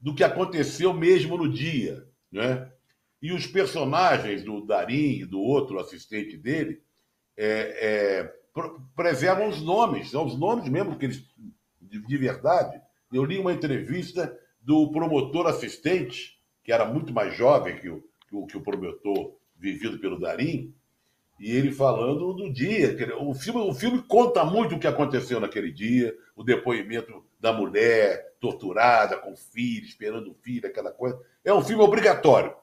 [0.00, 2.06] do que aconteceu mesmo no dia.
[2.30, 2.71] Né?
[3.22, 6.82] E os personagens do Darim e do outro assistente dele
[7.36, 8.34] é, é,
[8.96, 11.24] preservam os nomes, são os nomes mesmo que eles,
[11.80, 12.80] de, de verdade.
[13.12, 18.36] Eu li uma entrevista do promotor assistente, que era muito mais jovem que o, que
[18.36, 20.74] o, que o promotor vivido pelo Darim,
[21.38, 22.96] e ele falando do dia.
[23.20, 28.34] O filme, o filme conta muito o que aconteceu naquele dia, o depoimento da mulher
[28.40, 31.20] torturada, com filho, esperando o filho, aquela coisa.
[31.44, 32.54] É um filme obrigatório.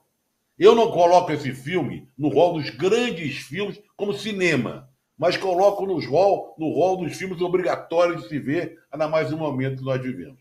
[0.60, 5.98] Eu não coloco esse filme no rol dos grandes filmes como cinema, mas coloco no
[6.06, 10.02] rol, no rol dos filmes obrigatórios de se ver, ainda mais no momento que nós
[10.02, 10.40] vivemos.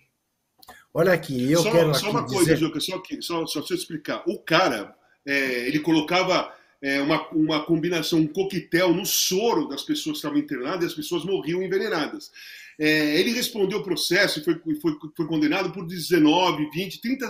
[0.93, 1.95] Olha aqui, eu só, quero.
[1.95, 2.57] Só uma coisa, dizer...
[2.57, 4.25] Juca, só, que, só, só deixa eu explicar.
[4.27, 4.95] O cara,
[5.25, 6.53] é, ele colocava
[6.83, 10.95] é, uma, uma combinação, um coquetel no soro das pessoas que estavam internadas e as
[10.95, 12.33] pessoas morriam envenenadas.
[12.79, 17.27] É, ele respondeu o processo e foi, foi, foi condenado por 19, 20, 30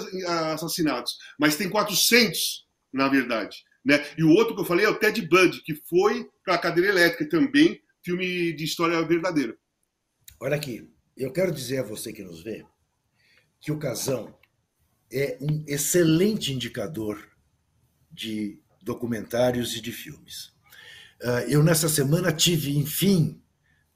[0.53, 3.57] assassinatos, mas tem 400, na verdade.
[3.85, 4.05] Né?
[4.17, 6.91] E o outro que eu falei é o Ted Bundy, que foi para a cadeira
[6.91, 9.57] elétrica também, filme de história verdadeira.
[10.41, 12.65] Olha aqui, eu quero dizer a você que nos vê
[13.61, 14.37] que o Casão
[15.13, 17.19] é um excelente indicador
[18.11, 20.53] de documentários e de filmes.
[21.23, 23.43] Ah, eu, nessa semana, tive, enfim,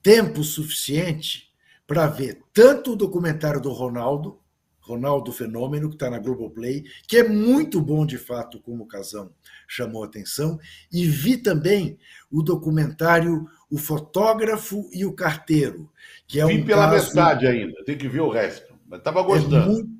[0.02, 1.52] tempo suficiente
[1.86, 4.41] para ver tanto o documentário do Ronaldo,
[4.82, 9.32] Ronaldo Fenômeno, que está na Globoplay, que é muito bom de fato, como o Casão
[9.66, 10.58] chamou a atenção,
[10.92, 11.98] e vi também
[12.30, 15.90] o documentário O Fotógrafo e o Carteiro,
[16.26, 17.08] que é vi um pela caso...
[17.08, 19.56] metade ainda, tem que ver o resto, mas estava gostando.
[19.56, 19.90] É muito,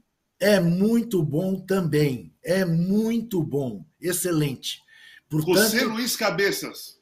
[0.41, 4.83] é muito bom também, é muito bom, excelente.
[5.29, 7.01] Portanto, José Luiz Cabeças.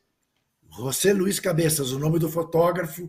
[0.71, 3.09] José Luiz Cabeças, o nome do fotógrafo,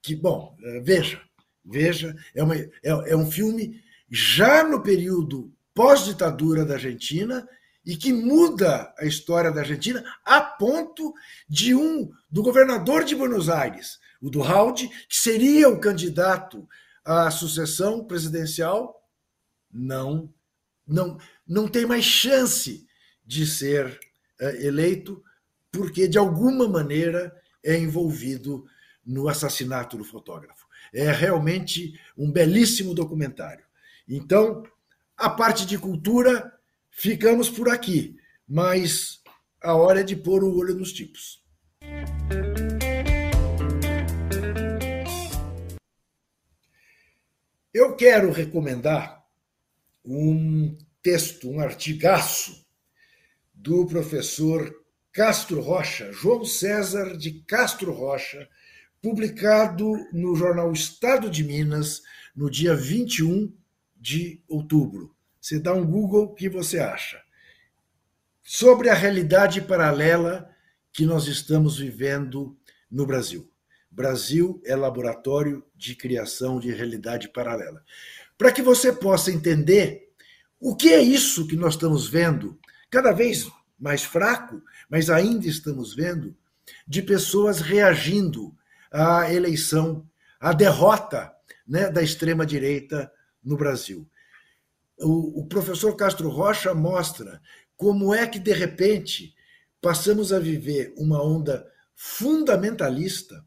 [0.00, 1.20] que, bom, veja,
[1.64, 7.48] veja, é, uma, é, é um filme já no período pós-ditadura da Argentina
[7.84, 11.14] e que muda a história da Argentina a ponto
[11.48, 16.68] de um do governador de Buenos Aires, o do Raud, que seria o candidato
[17.02, 19.02] à sucessão presidencial,
[19.72, 20.32] não
[20.86, 21.16] não
[21.48, 22.86] não tem mais chance
[23.24, 23.98] de ser
[24.38, 25.22] é, eleito
[25.70, 27.34] porque, de alguma maneira,
[27.64, 28.66] é envolvido
[29.04, 30.66] no assassinato do fotógrafo.
[30.92, 33.64] É realmente um belíssimo documentário.
[34.08, 34.62] Então,
[35.16, 36.52] a parte de cultura,
[36.90, 39.20] ficamos por aqui, mas
[39.62, 41.42] a hora é de pôr o olho nos tipos.
[47.72, 49.24] Eu quero recomendar
[50.04, 52.66] um texto, um artigaço
[53.54, 54.74] do professor
[55.12, 58.48] Castro Rocha, João César de Castro Rocha,
[59.00, 62.02] publicado no jornal Estado de Minas
[62.34, 63.52] no dia 21
[64.02, 65.14] de outubro.
[65.40, 67.22] Você dá um Google, o que você acha?
[68.42, 70.50] Sobre a realidade paralela
[70.92, 72.58] que nós estamos vivendo
[72.90, 73.48] no Brasil.
[73.88, 77.84] Brasil é laboratório de criação de realidade paralela.
[78.36, 80.10] Para que você possa entender
[80.58, 82.58] o que é isso que nós estamos vendo
[82.90, 83.48] cada vez
[83.78, 86.36] mais fraco, mas ainda estamos vendo,
[86.86, 88.52] de pessoas reagindo
[88.90, 90.04] à eleição,
[90.40, 91.32] à derrota
[91.66, 93.10] né, da extrema-direita
[93.42, 94.08] no Brasil.
[94.98, 97.40] O, o professor Castro Rocha mostra
[97.76, 99.34] como é que, de repente,
[99.80, 103.44] passamos a viver uma onda fundamentalista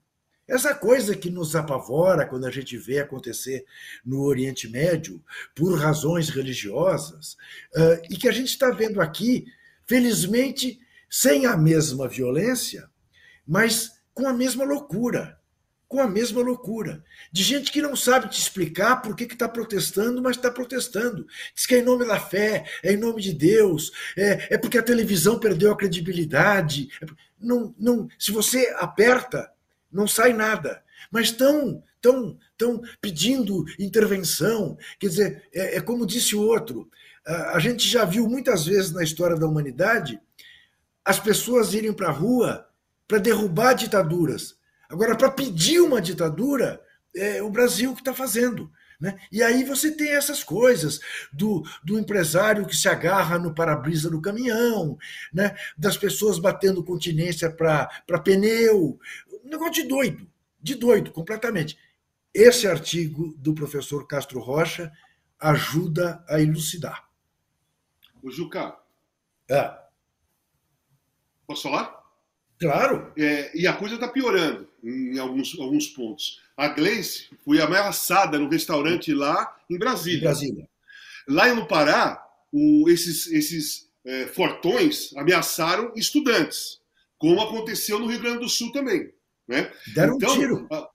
[0.48, 3.66] essa coisa que nos apavora quando a gente vê acontecer
[4.06, 5.24] no Oriente Médio
[5.56, 7.34] por razões religiosas,
[7.76, 9.46] uh, e que a gente está vendo aqui,
[9.88, 10.80] felizmente,
[11.10, 12.88] sem a mesma violência,
[13.48, 15.40] mas com a mesma loucura.
[15.96, 17.02] Com a mesma loucura.
[17.32, 21.26] De gente que não sabe te explicar por que está protestando, mas está protestando.
[21.56, 24.78] Diz que é em nome da fé, é em nome de Deus, é, é porque
[24.78, 26.90] a televisão perdeu a credibilidade.
[27.40, 29.50] Não, não, se você aperta
[29.90, 30.84] não sai nada.
[31.10, 34.78] Mas estão tão, tão pedindo intervenção.
[35.00, 36.90] Quer dizer, é, é como disse o outro:
[37.26, 40.20] a gente já viu muitas vezes na história da humanidade
[41.06, 42.68] as pessoas irem para a rua
[43.08, 44.58] para derrubar ditaduras.
[44.90, 46.82] Agora, para pedir uma ditadura,
[47.16, 48.72] é o Brasil que está fazendo.
[49.00, 49.20] Né?
[49.32, 51.00] E aí você tem essas coisas
[51.32, 54.98] do, do empresário que se agarra no para-brisa do caminhão,
[55.34, 55.56] né?
[55.78, 59.00] das pessoas batendo continência para pneu,
[59.44, 60.30] um negócio de doido,
[60.62, 61.78] de doido, completamente.
[62.34, 64.92] Esse artigo do professor Castro Rocha
[65.40, 67.08] ajuda a elucidar.
[68.22, 68.78] O Juca.
[69.50, 69.78] É.
[71.46, 72.05] Posso falar?
[72.60, 73.12] Claro.
[73.18, 76.42] É, e a coisa está piorando em alguns, alguns pontos.
[76.56, 80.20] A Gleice foi ameaçada no restaurante lá em Brasília.
[80.20, 80.70] Em Brasília.
[81.28, 86.80] Lá no Pará, o, esses, esses é, fortões ameaçaram estudantes,
[87.18, 89.12] como aconteceu no Rio Grande do Sul também.
[89.48, 89.72] Né?
[89.94, 90.68] Deram então, um tiro.
[90.72, 90.90] A,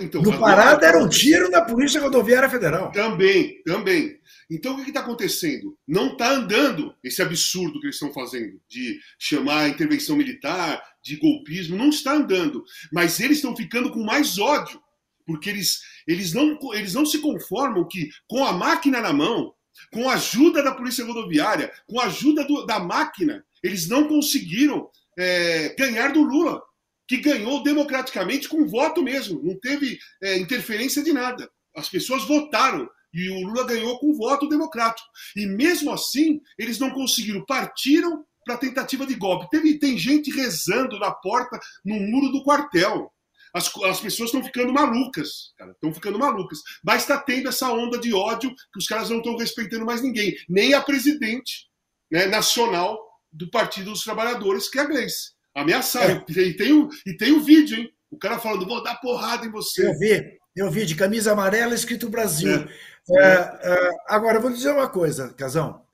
[0.00, 2.92] então, no Pará deram um tiro na Polícia Rodoviária Federal.
[2.92, 4.18] Também, também.
[4.50, 5.76] Então o que está acontecendo?
[5.86, 11.16] Não está andando esse absurdo que eles estão fazendo, de chamar a intervenção militar, de
[11.16, 12.62] golpismo, não está andando.
[12.92, 14.80] Mas eles estão ficando com mais ódio,
[15.26, 19.52] porque eles, eles, não, eles não se conformam que, com a máquina na mão,
[19.92, 24.88] com a ajuda da Polícia Rodoviária, com a ajuda do, da máquina, eles não conseguiram
[25.18, 26.62] é, ganhar do Lula,
[27.06, 31.50] que ganhou democraticamente com voto mesmo, não teve é, interferência de nada.
[31.76, 35.08] As pessoas votaram e o Lula ganhou com voto democrático.
[35.36, 39.48] E mesmo assim, eles não conseguiram, partiram para tentativa de golpe.
[39.50, 43.10] Teve, tem gente rezando na porta, no muro do quartel.
[43.54, 46.58] As, as pessoas estão ficando malucas, cara, estão ficando malucas.
[46.82, 50.36] Mas está tendo essa onda de ódio que os caras não estão respeitando mais ninguém,
[50.48, 51.68] nem a presidente
[52.10, 53.00] né, nacional
[53.32, 55.33] do Partido dos Trabalhadores, que é a Gleice.
[55.54, 56.24] Ameaçaram.
[56.28, 56.40] É.
[56.40, 57.90] E, tem o, e tem o vídeo, hein?
[58.10, 59.86] O cara falando, vou dar porrada em você.
[59.86, 62.52] Eu vi, eu vi, de camisa amarela escrito Brasil.
[62.52, 62.68] É.
[63.10, 65.84] É, é, agora, eu vou dizer uma coisa, Casão.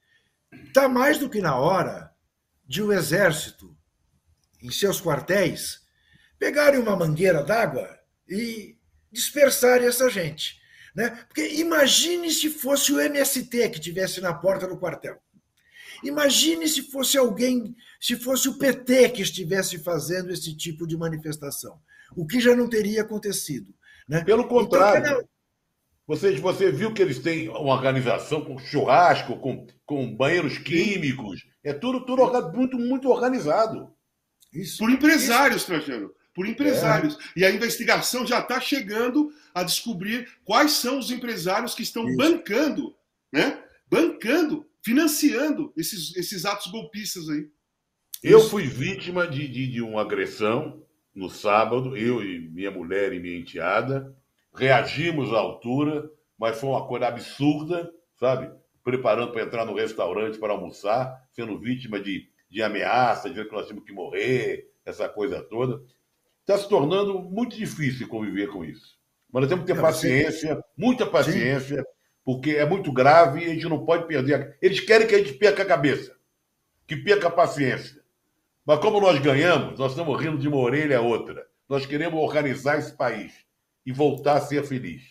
[0.67, 2.11] Está mais do que na hora
[2.67, 3.77] de o um exército,
[4.63, 5.81] em seus quartéis,
[6.39, 7.99] pegarem uma mangueira d'água
[8.29, 8.77] e
[9.11, 10.61] dispersarem essa gente.
[10.95, 11.11] Né?
[11.27, 15.21] Porque imagine se fosse o MST que tivesse na porta do quartel.
[16.03, 21.79] Imagine se fosse alguém, se fosse o PT que estivesse fazendo esse tipo de manifestação.
[22.17, 23.75] O que já não teria acontecido.
[24.09, 24.25] Né?
[24.25, 25.07] Pelo então, contrário.
[25.07, 25.29] Então,
[26.07, 31.47] você, você viu que eles têm uma organização com churrasco, com, com banheiros químicos.
[31.63, 32.23] É tudo, tudo
[32.53, 33.93] muito, muito organizado.
[34.53, 34.79] Isso.
[34.79, 37.17] Por empresários, Trajano por empresários.
[37.17, 37.41] É.
[37.41, 42.17] E a investigação já está chegando a descobrir quais são os empresários que estão Isso.
[42.17, 42.95] bancando,
[43.33, 43.63] né?
[43.89, 47.49] Bancando, financiando esses, esses atos golpistas aí.
[48.23, 50.83] Eu fui vítima de, de, de uma agressão
[51.15, 54.15] no sábado, eu e minha mulher e minha enteada.
[54.55, 58.51] Reagimos à altura, mas foi uma coisa absurda, sabe?
[58.83, 63.67] Preparando para entrar no restaurante para almoçar, sendo vítima de, de ameaça, dizendo que nós
[63.67, 65.83] tínhamos que morrer, essa coisa toda
[66.51, 68.99] está se tornando muito difícil conviver com isso.
[69.33, 71.85] Mas nós temos que ter paciência, muita paciência, Sim.
[72.25, 74.57] Porque é muito grave e a gente não pode perder.
[74.61, 76.15] Eles querem que a gente perca a cabeça,
[76.87, 78.01] que perca a paciência.
[78.65, 81.47] Mas como nós ganhamos, nós estamos rindo de uma orelha a outra.
[81.69, 83.33] Nós queremos organizar esse país
[83.85, 85.03] e voltar a ser feliz.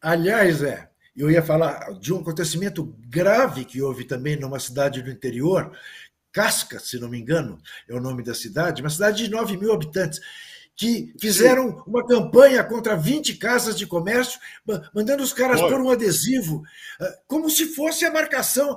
[0.00, 5.10] Aliás, é, eu ia falar de um acontecimento grave que houve também numa cidade do
[5.10, 5.72] interior,
[6.32, 9.72] Casca, se não me engano, é o nome da cidade, uma cidade de 9 mil
[9.72, 10.20] habitantes
[10.76, 14.40] que fizeram uma campanha contra 20 casas de comércio,
[14.92, 16.62] mandando os caras pôr um adesivo,
[17.00, 18.76] ah, como se fosse a marcação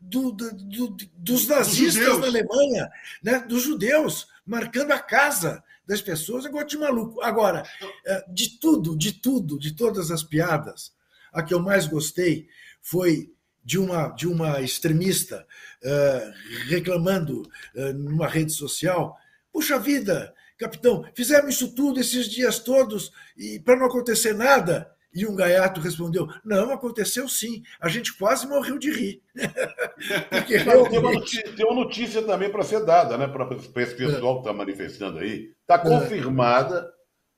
[0.00, 2.88] do, do, do, dos nazistas na Alemanha,
[3.22, 3.40] né?
[3.40, 7.20] dos judeus, marcando a casa das pessoas, agora de maluco.
[7.22, 7.64] Agora,
[8.06, 10.92] ah, de tudo, de tudo, de todas as piadas,
[11.32, 12.46] a que eu mais gostei
[12.80, 13.32] foi
[13.64, 15.46] de uma, de uma extremista
[15.84, 17.42] uh, reclamando
[17.74, 19.16] uh, numa rede social.
[19.52, 24.88] Puxa vida, Capitão, fizemos isso tudo esses dias todos e para não acontecer nada.
[25.14, 27.62] E um gaiato respondeu: Não, aconteceu sim.
[27.80, 29.22] A gente quase morreu de rir.
[30.30, 30.90] Porque realmente...
[30.90, 33.26] tem, uma notícia, tem, uma notícia, também para ser dada, né?
[33.26, 35.52] Para esse pessoal que está manifestando aí.
[35.60, 36.90] Está confirmada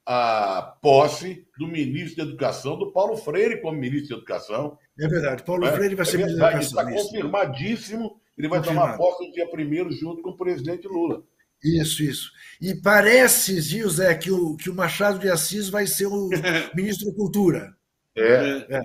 [0.07, 4.79] a posse do ministro da Educação, do Paulo Freire, como ministro da Educação.
[5.01, 5.43] É verdade.
[5.43, 6.81] Paulo é, Freire vai ser é ministro da Educação.
[6.81, 8.21] Está confirmadíssimo.
[8.37, 8.97] Ele vai Confirmado.
[8.97, 11.23] tomar posse no dia 1 junto com o presidente Lula.
[11.65, 12.31] Isso, isso.
[12.61, 16.29] E parece, Zé, que o, que o Machado de Assis vai ser o
[16.75, 17.75] ministro da Cultura.
[18.17, 18.67] É.
[18.69, 18.83] é.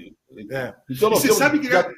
[0.52, 0.76] é.
[0.90, 1.70] Então, você sabe que.
[1.70, 1.90] Já...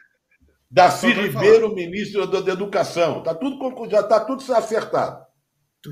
[0.70, 3.22] Daci Ribeiro, ministro da, da Educação.
[3.22, 5.26] Tá tudo, já está tudo acertado.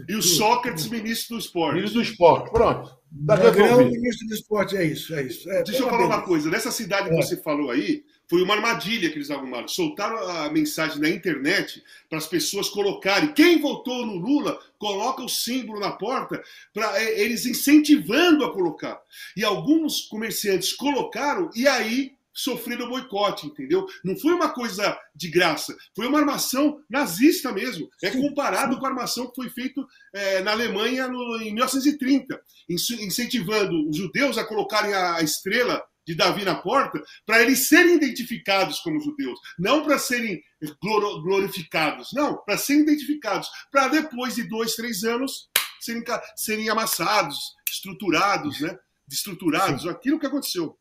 [0.07, 1.75] E o Sócrates, ministro do Esporte.
[1.75, 2.89] Ministro do Esporte, pronto.
[3.27, 5.49] Tá Magrão, ministro do Esporte, é isso, é isso.
[5.51, 6.49] É, Deixa eu falar uma coisa.
[6.49, 7.21] Nessa cidade que é.
[7.21, 9.67] você falou aí, foi uma armadilha que eles arrumaram.
[9.67, 13.33] Soltaram a mensagem na internet para as pessoas colocarem.
[13.33, 19.01] Quem votou no Lula, coloca o símbolo na porta, para é, eles incentivando a colocar.
[19.35, 23.85] E alguns comerciantes colocaram e aí sofreram boicote, entendeu?
[24.03, 27.89] Não foi uma coisa de graça, foi uma armação nazista mesmo.
[28.01, 33.89] É comparado com a armação que foi feita é, na Alemanha no, em 1930, incentivando
[33.89, 38.99] os judeus a colocarem a estrela de Davi na porta, para eles serem identificados como
[38.99, 40.41] judeus, não para serem
[40.81, 45.49] glorificados, não, para serem identificados, para depois de dois, três anos
[45.79, 46.03] serem,
[46.35, 47.37] serem amassados,
[47.71, 48.75] estruturados, né?
[49.07, 49.89] Destruturados, Sim.
[49.89, 50.75] aquilo que aconteceu.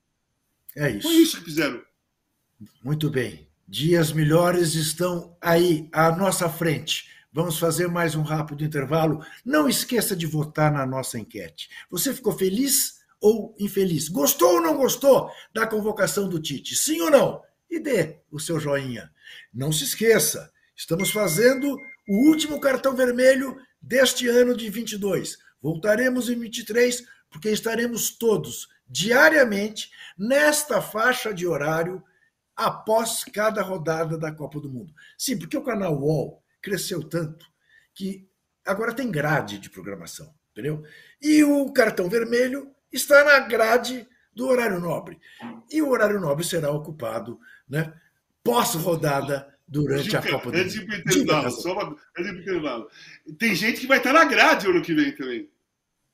[0.75, 1.03] É isso.
[1.03, 1.83] Foi isso que fizeram.
[2.83, 3.47] Muito bem.
[3.67, 7.07] Dias melhores estão aí à nossa frente.
[7.31, 9.23] Vamos fazer mais um rápido intervalo.
[9.45, 11.69] Não esqueça de votar na nossa enquete.
[11.91, 12.98] Você ficou feliz?
[13.21, 14.09] Ou infeliz.
[14.09, 16.75] Gostou ou não gostou da convocação do Tite?
[16.75, 17.43] Sim ou não?
[17.71, 19.11] E dê o seu joinha.
[19.53, 21.77] Não se esqueça, estamos fazendo
[22.09, 25.39] o último cartão vermelho deste ano de 22.
[25.61, 32.03] Voltaremos em 23 porque estaremos todos diariamente nesta faixa de horário
[32.57, 34.93] após cada rodada da Copa do Mundo.
[35.17, 37.47] Sim, porque o canal UOL cresceu tanto
[37.95, 38.29] que
[38.65, 40.83] agora tem grade de programação, entendeu?
[41.21, 45.19] E o cartão vermelho está na grade do horário nobre.
[45.71, 47.93] E o horário nobre será ocupado, né,
[48.43, 51.51] pós-rodada durante a Copa do Mundo.
[51.51, 51.97] Só uma,
[53.39, 55.49] Tem gente que vai estar na grade ano que vem também.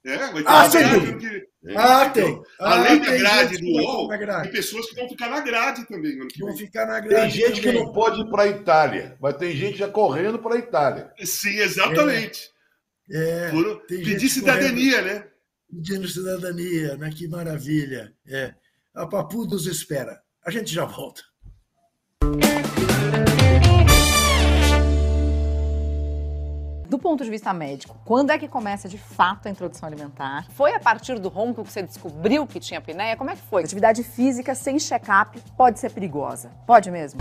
[0.04, 1.48] É, vai ter ah, sem Que...
[1.74, 2.28] Ah, tem.
[2.28, 6.20] Então, ah, além da grade do UOL, tem pessoas que vão ficar na grade também.
[6.20, 6.58] Ano que vão vem.
[6.58, 7.22] ficar na grade.
[7.22, 7.62] Tem gente também.
[7.62, 11.10] que não pode ir para a Itália, mas tem gente já correndo para a Itália.
[11.24, 12.50] Sim, exatamente.
[13.10, 15.26] É, Por pedir cidadania, correndo, né?
[15.74, 17.10] Pedindo cidadania, né?
[17.10, 18.14] Que maravilha.
[18.26, 18.54] É.
[18.94, 20.22] A Papu nos espera.
[20.46, 21.22] A gente já volta.
[26.94, 30.46] do ponto de vista médico, quando é que começa de fato a introdução alimentar?
[30.50, 33.16] Foi a partir do ronco que você descobriu que tinha apneia?
[33.16, 33.64] Como é que foi?
[33.64, 36.52] Atividade física sem check-up pode ser perigosa.
[36.64, 37.20] Pode mesmo?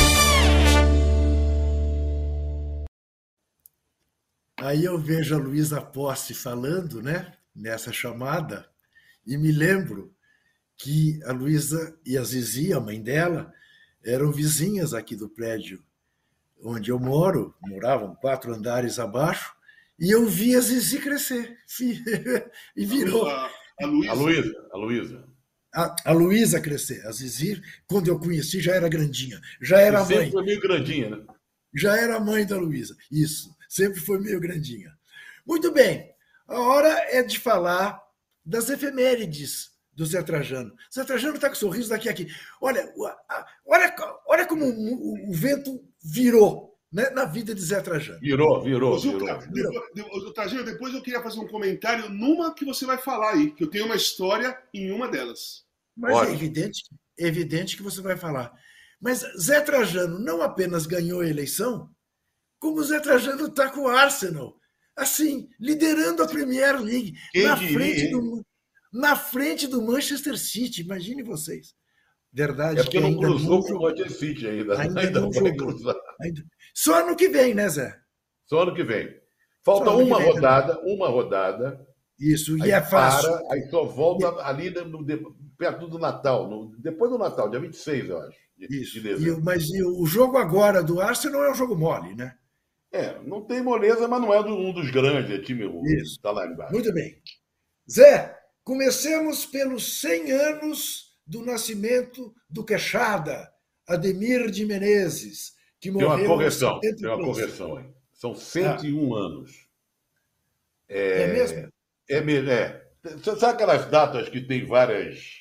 [4.61, 8.69] Aí eu vejo a Luísa Posse falando, né, nessa chamada,
[9.25, 10.13] e me lembro
[10.77, 13.51] que a Luísa e a Zizi, a mãe dela,
[14.05, 15.83] eram vizinhas aqui do prédio
[16.63, 19.51] onde eu moro, moravam quatro andares abaixo,
[19.99, 21.57] e eu vi a Zizi crescer.
[22.77, 23.27] e virou.
[23.27, 23.49] A,
[24.13, 24.67] Luísa.
[24.71, 25.31] A Luísa
[25.73, 27.05] a, a Luísa crescer.
[27.07, 29.39] A Zizi, quando eu conheci, já era grandinha.
[29.59, 30.07] Já era mãe.
[30.07, 31.25] Sempre foi meio grandinha, né?
[31.73, 32.95] Já era mãe da Luísa.
[33.11, 33.55] Isso.
[33.69, 34.91] Sempre foi meio grandinha.
[35.45, 36.13] Muito bem.
[36.47, 38.01] A hora é de falar
[38.45, 40.73] das efemérides do Zé Trajano.
[40.93, 42.27] Zé Trajano está com sorriso daqui a aqui.
[42.59, 42.91] Olha,
[43.65, 43.95] olha,
[44.27, 48.19] olha como o, o vento virou né, na vida de Zé Trajano.
[48.19, 49.39] Virou, virou, virou.
[49.51, 50.33] virou.
[50.33, 53.69] Trajano, depois eu queria fazer um comentário numa que você vai falar aí, que eu
[53.69, 55.65] tenho uma história em uma delas.
[55.95, 56.83] Mas é evidente,
[57.17, 58.51] evidente que você vai falar.
[59.01, 61.89] Mas Zé Trajano não apenas ganhou a eleição,
[62.59, 64.55] como Zé Trajano está com o Arsenal,
[64.95, 68.45] assim, liderando a Premier League, Quem na diria, frente, do,
[68.93, 70.81] na frente do Manchester City.
[70.81, 71.73] Imagine vocês.
[72.31, 72.79] Verdade.
[72.79, 74.79] É porque que não cruzou com o Manchester City ainda.
[74.79, 75.75] Ainda, ainda não jogou.
[76.21, 76.43] Ainda,
[76.73, 77.99] só ano que vem, né, Zé?
[78.45, 79.09] Só ano que vem.
[79.63, 80.81] Falta uma vem, rodada, né?
[80.85, 81.87] uma rodada.
[82.19, 83.31] Isso, e é fácil.
[83.31, 84.41] Para, aí só volta e...
[84.43, 85.03] ali no,
[85.57, 88.37] perto do Natal, no, depois do Natal, dia 26, eu acho.
[88.69, 89.01] Isso.
[89.01, 92.35] De mas o jogo agora do Arsenal é um jogo mole, né?
[92.91, 96.15] É, não tem moleza, mas não é um dos grandes, é time Isso.
[96.15, 96.73] Está lá embaixo.
[96.73, 97.21] Muito bem.
[97.89, 103.49] Zé, comecemos pelos 100 anos do nascimento do Queixada,
[103.87, 106.15] Ademir de Menezes que morreu.
[106.15, 107.85] Tem uma correção, tem uma correção aí.
[108.13, 109.19] São 101 ah.
[109.19, 109.67] anos.
[110.87, 111.69] É, é mesmo?
[112.07, 112.87] É mesmo, é.
[113.23, 115.40] Sabe aquelas datas que tem várias.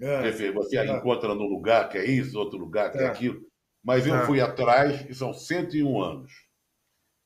[0.00, 0.30] É.
[0.30, 0.96] Você é.
[0.96, 3.40] encontra num lugar que é isso, outro lugar que é, é aquilo.
[3.82, 4.26] Mas eu é.
[4.26, 6.32] fui atrás e são 101 anos.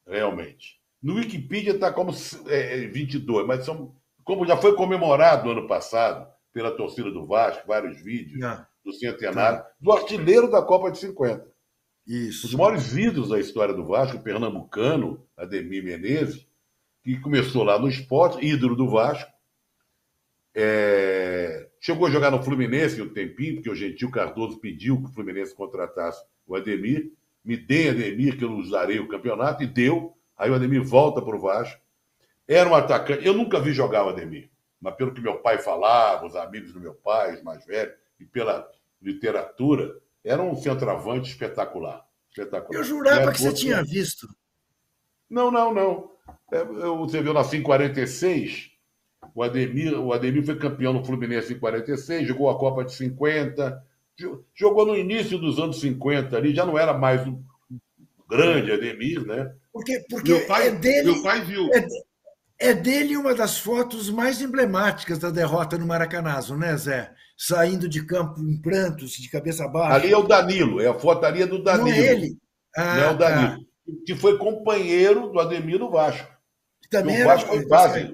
[0.07, 0.81] Realmente.
[1.03, 2.13] No Wikipedia está como
[2.49, 3.95] é, 22, mas são,
[4.25, 8.41] como já foi comemorado no ano passado pela torcida do Vasco, vários vídeos
[8.85, 11.47] do centenário, do artilheiro da Copa de 50.
[12.07, 12.47] Isso.
[12.47, 16.47] Os maiores ídolos da história do Vasco, pernambucano, Ademir Menezes,
[17.03, 19.31] que começou lá no esporte, ídolo do Vasco.
[20.55, 21.64] É...
[21.85, 25.55] Chegou a jogar no Fluminense um tempinho, porque o Gentil Cardoso pediu que o Fluminense
[25.55, 27.13] contratasse o Ademir.
[27.45, 30.17] Me dê Ademir, que eu usarei o campeonato, e deu.
[30.35, 31.79] Aí o Ademir volta para o Vasco.
[32.49, 33.27] Era um atacante.
[33.27, 34.49] Eu nunca vi jogar o Ademir,
[34.81, 38.25] mas pelo que meu pai falava, os amigos do meu pai, os mais velhos, e
[38.25, 38.67] pela
[39.03, 42.03] literatura, era um centroavante espetacular.
[42.31, 42.81] espetacular.
[42.81, 44.27] Eu jurava que você tinha visto.
[45.29, 46.11] Não, não, não.
[46.51, 48.71] É, você viu na 46,
[49.35, 53.83] o Ademir, o Ademir foi campeão no Fluminense em 46, jogou a Copa de 50,
[54.55, 57.43] jogou no início dos anos 50 ali, já não era mais um
[58.31, 59.53] grande Ademir, né?
[59.73, 61.69] Porque, porque meu pai, é dele, meu pai viu.
[61.75, 61.87] É,
[62.59, 67.13] É dele uma das fotos mais emblemáticas da derrota no Maracanazo, né, Zé?
[67.37, 69.97] Saindo de campo em prantos, de cabeça baixa.
[69.97, 71.89] Ali é o Danilo, é a foto ali é do Danilo.
[71.89, 72.39] Não é ele?
[72.77, 73.29] Ah, não é o tá.
[73.29, 73.59] Danilo.
[73.59, 73.65] Tá.
[74.07, 76.33] Que foi companheiro do Ademir no Vasco.
[76.91, 78.13] Também o Vasco foi base.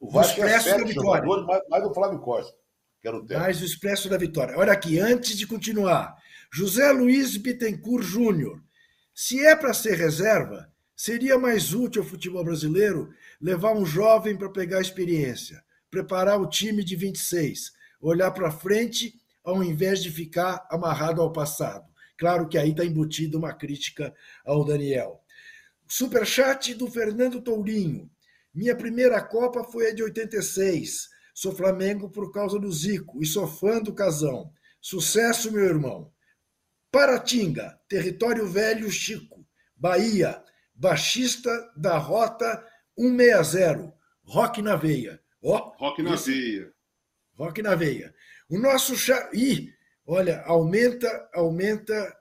[0.00, 2.56] O, o Vasco é sete jogadores, mais, mais o Flávio Costa.
[3.00, 4.56] Que era o mais o Expresso da Vitória.
[4.56, 6.16] Olha aqui, antes de continuar.
[6.52, 8.62] José Luiz Bittencourt Júnior.
[9.14, 14.50] Se é para ser reserva, seria mais útil ao futebol brasileiro levar um jovem para
[14.50, 21.22] pegar experiência, preparar o time de 26, olhar para frente ao invés de ficar amarrado
[21.22, 21.86] ao passado.
[22.16, 25.22] Claro que aí está embutida uma crítica ao Daniel.
[25.86, 28.10] Superchat do Fernando Tourinho.
[28.58, 31.08] Minha primeira Copa foi a de 86.
[31.32, 34.52] Sou Flamengo por causa do Zico e sou fã do Casão.
[34.80, 36.12] Sucesso, meu irmão.
[36.90, 39.46] Paratinga, território velho Chico.
[39.76, 40.42] Bahia,
[40.74, 42.66] baixista da Rota
[42.98, 43.94] 160,
[44.24, 45.22] Rock na Veia.
[45.40, 46.32] Ó, oh, Rock na esse...
[46.32, 46.72] Veia.
[47.34, 48.12] Rock na Veia.
[48.50, 48.96] O nosso.
[48.96, 49.30] Cha...
[49.32, 49.72] Ih,
[50.04, 52.12] olha, aumenta, aumenta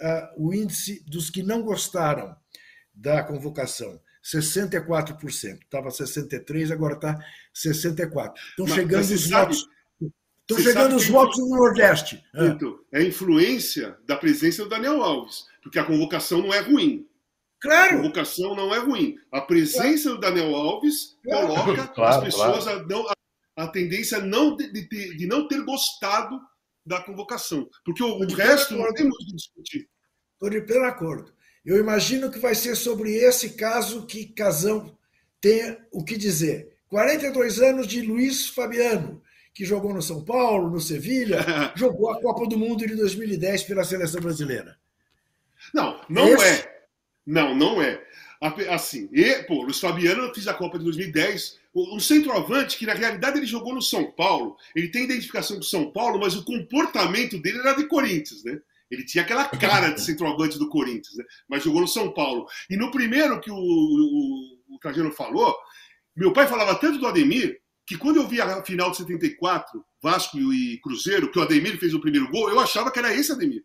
[0.00, 2.34] uh, o índice dos que não gostaram
[2.94, 4.00] da convocação.
[4.34, 5.62] 64%.
[5.62, 7.18] Estava 63%, agora está
[7.54, 8.32] 64%.
[8.50, 9.68] Estão chegando os sabe, votos.
[10.40, 12.24] Estão chegando os votos no Nordeste.
[12.34, 17.06] Então, é influência da presença do Daniel Alves, porque a convocação não é ruim.
[17.60, 17.94] Claro.
[17.94, 19.16] A convocação não é ruim.
[19.32, 20.16] A presença claro.
[20.16, 22.80] do Daniel Alves coloca claro, as pessoas claro.
[22.80, 23.14] a, não, a,
[23.56, 26.40] a, tendência não de, de, de, não ter gostado
[26.84, 27.68] da convocação.
[27.84, 29.88] Porque o, o resto não tem muito o que discutir.
[30.34, 31.32] Estou de pleno acordo.
[31.66, 34.96] Eu imagino que vai ser sobre esse caso que Casão
[35.40, 36.68] tem o que dizer.
[36.88, 39.20] 42 anos de Luiz Fabiano,
[39.52, 41.44] que jogou no São Paulo, no Sevilha,
[41.74, 44.78] jogou a Copa do Mundo de 2010 pela seleção brasileira.
[45.74, 46.44] Não, não esse...
[46.44, 46.76] é.
[47.26, 48.00] Não, não é.
[48.70, 51.58] Assim, e, pô, Luiz Fabiano fez a Copa de 2010.
[51.74, 54.56] Um centroavante que, na realidade, ele jogou no São Paulo.
[54.74, 58.60] Ele tem identificação com São Paulo, mas o comportamento dele era de Corinthians, né?
[58.90, 61.24] Ele tinha aquela cara de centroavante do Corinthians, né?
[61.48, 62.46] mas jogou no São Paulo.
[62.70, 65.54] E no primeiro que o, o, o Trajano falou,
[66.14, 70.38] meu pai falava tanto do Ademir que quando eu vi a final de 74, Vasco
[70.52, 73.64] e Cruzeiro, que o Ademir fez o primeiro gol, eu achava que era esse Ademir.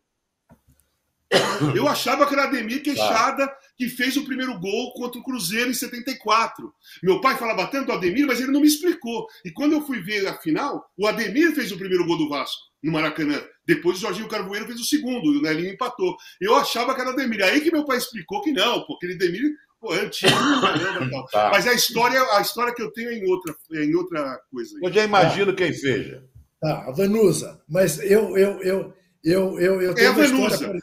[1.76, 5.74] Eu achava que era Ademir Queixada que fez o primeiro gol contra o Cruzeiro em
[5.74, 6.74] 74.
[7.02, 9.28] Meu pai falava tanto do Ademir, mas ele não me explicou.
[9.46, 12.62] E quando eu fui ver a final, o Ademir fez o primeiro gol do Vasco
[12.84, 13.42] no Maracanã.
[13.66, 16.16] Depois o Jorginho Carvoeiro fez o segundo e o Nelinho empatou.
[16.40, 17.44] Eu achava que era Ademir.
[17.44, 20.32] Aí que meu pai explicou que não, porque aquele Ademir pô, é antigo,
[20.62, 21.50] caramba, tá.
[21.52, 24.78] Mas a história, a história que eu tenho é em outra, é em outra coisa.
[24.82, 26.24] Eu já imagino quem seja.
[26.60, 27.60] Tá, a Vanusa.
[27.68, 28.94] Mas eu, eu, eu,
[29.24, 30.56] eu, eu, eu tenho é a Vanusa.
[30.56, 30.82] História...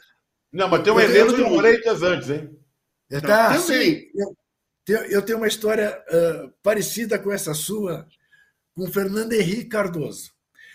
[0.51, 2.59] Não, mas tem um Heleno de Freitas antes, hein?
[3.11, 4.07] É, tá, Também.
[4.15, 8.07] Eu, eu tenho uma história uh, parecida com essa sua,
[8.73, 10.31] com Fernando Henrique Cardoso.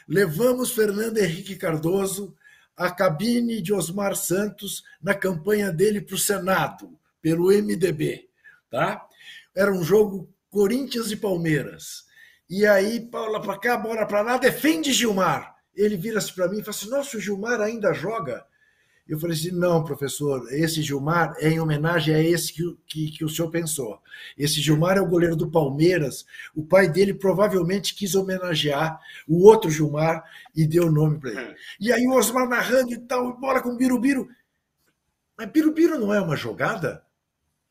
[0.09, 2.35] Levamos Fernando Henrique Cardoso
[2.77, 8.29] à cabine de Osmar Santos na campanha dele para o Senado, pelo MDB.
[8.71, 9.07] Tá?
[9.55, 12.05] Era um jogo Corinthians e Palmeiras.
[12.49, 15.55] E aí, Paula para cá, bora para lá, defende Gilmar.
[15.75, 18.45] Ele vira-se para mim e fala assim: Nossa, o Gilmar ainda joga.
[19.07, 23.25] Eu falei assim: não, professor, esse Gilmar é em homenagem a esse que, que, que,
[23.25, 24.01] o senhor pensou.
[24.37, 26.25] Esse Gilmar é o goleiro do Palmeiras.
[26.55, 28.99] O pai dele provavelmente quis homenagear
[29.29, 30.25] o outro Gilmar
[30.57, 31.55] e deu o nome para ele.
[31.79, 34.29] E aí o Osmar narrando e tal, bora com o Birubiru.
[35.37, 37.05] Mas Birubiru não é uma jogada?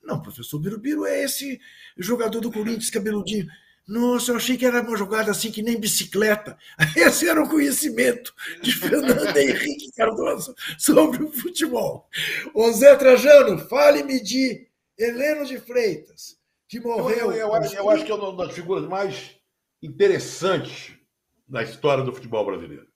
[0.03, 1.59] Não, professor, Birubiru é esse
[1.97, 3.47] jogador do Corinthians cabeludinho.
[3.87, 6.57] Nossa, eu achei que era uma jogada assim que nem bicicleta.
[6.95, 12.07] Esse era o conhecimento de Fernando Henrique Cardoso sobre o futebol.
[12.53, 14.67] Ô Zé Trajano, fale-me de
[14.97, 17.31] Heleno de Freitas, que morreu.
[17.31, 19.35] Eu, eu, eu, eu acho que é uma das figuras mais
[19.81, 20.95] interessantes
[21.47, 22.87] da história do futebol brasileiro.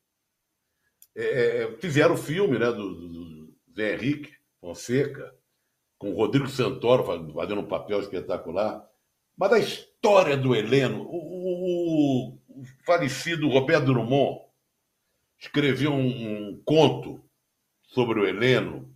[1.16, 5.36] É, é, é fizeram o filme né, do, do, Zé Henrique Fonseca,
[5.98, 8.88] com o Rodrigo Santoro fazendo um papel espetacular.
[9.36, 14.42] Mas história do Heleno, o, o, o falecido Roberto Drummond
[15.40, 16.08] escreveu um,
[16.50, 17.22] um, conto
[17.84, 18.94] sobre o Heleno,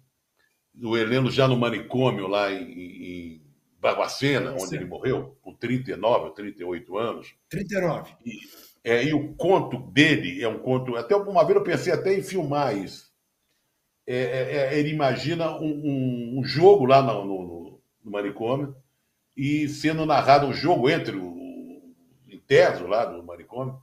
[0.82, 3.42] o Heleno já no manicômio lá em, em
[3.80, 7.36] Barbacena, onde ele morreu, com 39 ou 38 anos.
[7.50, 8.14] 39.
[8.24, 8.40] E,
[8.84, 10.96] é, e o conto dele é um conto.
[10.96, 13.12] Até uma vez eu pensei até em filmar isso.
[14.06, 18.76] É, é, é ele imagina um, um, um jogo lá no, no, no manicômio
[19.42, 21.82] e sendo narrado um jogo entre o
[22.30, 23.82] interno lá do manicômio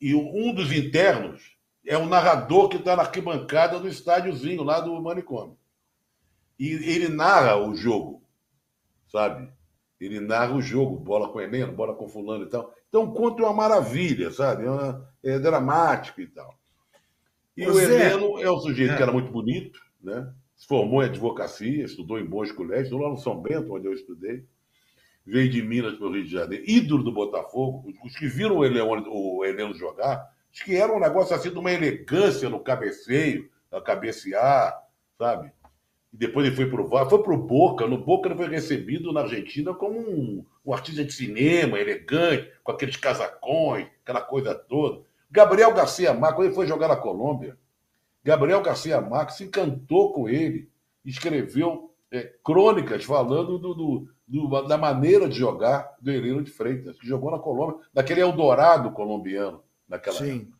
[0.00, 1.54] e um dos internos
[1.86, 5.58] é o narrador que está na arquibancada do estádiozinho lá do manicômio.
[6.58, 8.22] E ele narra o jogo,
[9.06, 9.52] sabe?
[10.00, 12.72] Ele narra o jogo, bola com Heleno, bola com fulano e tal.
[12.88, 14.64] Então, o conto é uma maravilha, sabe?
[14.64, 16.58] É, uma, é dramático e tal.
[17.54, 17.78] E Ô, o.
[17.78, 18.96] Heleno é um sujeito É.
[18.96, 20.32] que era muito bonito, né?
[20.56, 24.46] Se formou em advocacia, estudou em bons colégios, lá no São Bento, onde eu estudei.
[25.26, 27.84] Veio de Minas para o Rio de Janeiro, ídolo do Botafogo.
[28.04, 31.58] Os- que viram o Heleno, o Heleno jogar, acho que era um negócio assim de
[31.58, 34.82] uma elegância no cabeceio, a cabecear,
[35.18, 35.50] sabe?
[36.12, 37.86] E depois ele foi para o VAR, foi para o Boca.
[37.88, 42.70] No Boca ele foi recebido na Argentina como um, um artista de cinema, elegante, com
[42.70, 45.02] aqueles casacões, aquela coisa toda.
[45.30, 47.58] Gabriel Garcia Marques, quando ele foi jogar na Colômbia,
[48.22, 50.68] Gabriel Garcia Marques se encantou com ele,
[51.04, 56.98] escreveu é, crônicas falando do, do- do- da maneira de jogar do Heleno de Freitas,
[56.98, 60.32] que jogou na Colômbia, naquele Eldorado colombiano, naquela época.
[60.32, 60.52] Sim.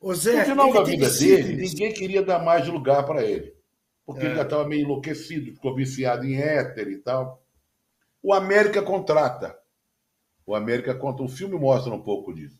[0.00, 3.54] Ô Zé, No final da vida dele, ninguém queria dar mais lugar para ele.
[4.06, 4.26] Porque É.
[4.26, 7.42] ele já estava meio enlouquecido, ficou viciado em éter e tal.
[8.22, 9.56] O América contrata.
[10.46, 11.22] O América conta.
[11.22, 12.58] O filme mostra um pouco disso.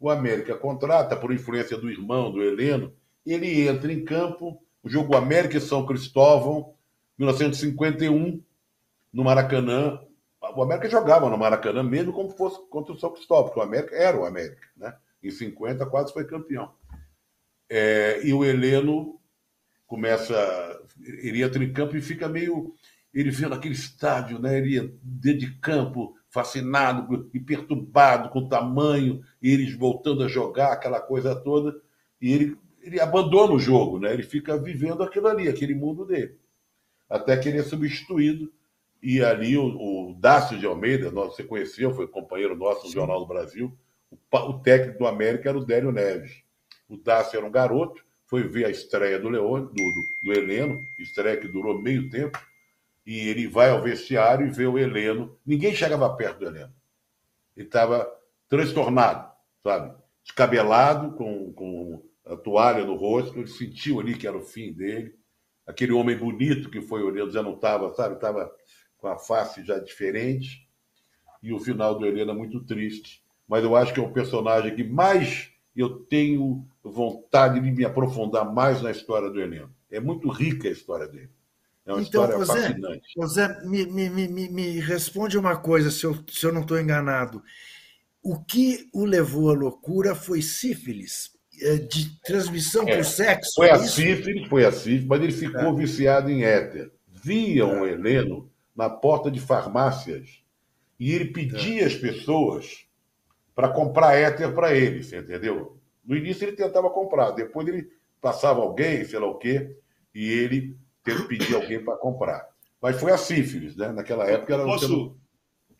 [0.00, 2.92] O América contrata, por influência do irmão, do Heleno,
[3.24, 6.74] ele entra em campo, o jogo América e São Cristóvão,
[7.18, 8.42] 1951,
[9.12, 10.00] no Maracanã.
[10.54, 13.96] O América jogava no Maracanã, mesmo como fosse contra o São Cristóvão, porque o América
[13.96, 14.94] era o América, né?
[15.22, 16.72] Em 50, quase foi campeão.
[17.68, 19.20] É, e o Heleno
[19.86, 20.80] começa.
[21.00, 22.74] Em campo e fica meio.
[23.12, 24.58] Ele vendo aquele estádio, né?
[24.58, 30.72] Ele dentro de campo, fascinado e perturbado com o tamanho, e eles voltando a jogar,
[30.72, 31.74] aquela coisa toda.
[32.20, 34.12] E ele, ele abandona o jogo, né?
[34.12, 36.38] Ele fica vivendo aquilo ali, aquele mundo dele.
[37.08, 38.52] Até que ele é substituído.
[39.02, 39.64] E ali o,
[40.10, 43.72] o Dácio de Almeida, nós, você conheceu, foi companheiro nosso no Jornal do Brasil.
[44.10, 46.42] O, o técnico do América era o Délio Neves.
[46.88, 50.78] O Dácio era um garoto, foi ver a estreia do Leone, do, do, do Heleno,
[50.98, 52.38] estreia que durou meio tempo,
[53.06, 55.38] e ele vai ao vestiário e vê o Heleno.
[55.46, 56.72] Ninguém chegava perto do Heleno.
[57.56, 58.10] Ele estava
[58.48, 59.32] transtornado,
[59.62, 59.96] sabe?
[60.22, 65.17] Descabelado, com, com a toalha no rosto, ele sentiu ali que era o fim dele.
[65.68, 68.16] Aquele homem bonito que foi o Heleno já não estava, sabe?
[68.16, 68.52] Estava
[68.98, 70.68] com a face já diferente.
[71.42, 73.22] E o final do Heleno é muito triste.
[73.48, 78.52] Mas eu acho que é o personagem que mais eu tenho vontade de me aprofundar
[78.52, 79.72] mais na história do Heleno.
[79.90, 81.30] É muito rica a história dele.
[81.86, 83.08] É uma Então, história Zé, fascinante.
[83.26, 87.42] Zé, me, me, me, me- responde uma coisa, se eu, se eu não estou enganado.
[88.22, 91.32] O que o levou à loucura foi sífilis,
[91.88, 93.52] de transmissão É, por sexo?
[93.56, 96.90] Foi é a sífilis, foi a sífilis, mas ele ficou viciado em éter.
[97.08, 100.42] Viam o Heleno na porta de farmácias
[100.98, 102.86] e ele pedia às pessoas
[103.54, 105.76] para comprar éter para ele, você entendeu?
[106.04, 107.88] No início ele tentava comprar, depois ele
[108.20, 109.76] passava alguém, sei lá o quê,
[110.14, 112.48] e ele teve que pedir alguém para comprar.
[112.80, 113.90] Mas foi a sífilis, né?
[113.92, 115.16] Naquela época era Posso- o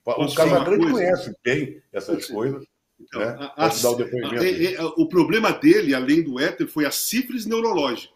[0.02, 2.64] posso O Casagrande conhece bem essas coisas.
[3.00, 3.26] Então, né?
[3.56, 3.66] a- a-
[4.76, 8.12] a- o problema dele, além do éter, foi a sífilis neurológica.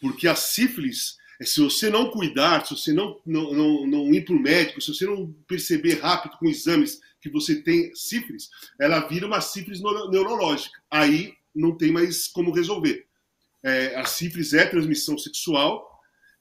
[0.00, 4.34] Porque a sífilis, se você não cuidar, se você não, não, não, não ir para
[4.34, 9.26] o médico, se você não perceber rápido com exames que você tem sífilis, ela vira
[9.26, 10.78] uma sífilis neuro- neurológica.
[10.90, 13.06] Aí não tem mais como resolver.
[13.62, 15.88] É, a sífilis é transmissão sexual,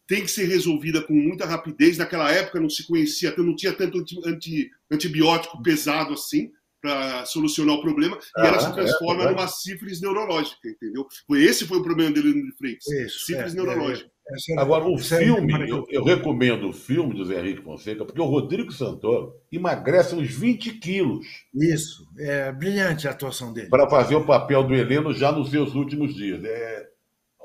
[0.05, 1.97] tem que ser resolvida com muita rapidez.
[1.97, 6.51] Naquela época não se conhecia, não tinha tanto anti- antibiótico pesado assim
[6.83, 9.29] para solucionar o problema, e Ah, ela se é, transforma é.
[9.31, 11.07] numa sífilis neurológica, entendeu?
[11.25, 12.85] Foi esse foi o problema dele de Freitas.
[12.85, 14.11] Isso, sífilis é, neurológica.
[14.27, 18.19] Essa era- Agora, o filme, eu, eu recomendo o filme do Zé Henrique Fonseca, porque
[18.21, 23.69] o Rodrigo Santoro emagrece uns 20 quilos Isso, é brilhante a atuação dele.
[23.69, 26.43] para fazer o papel do Heleno já nos seus últimos dias.
[26.43, 26.89] É,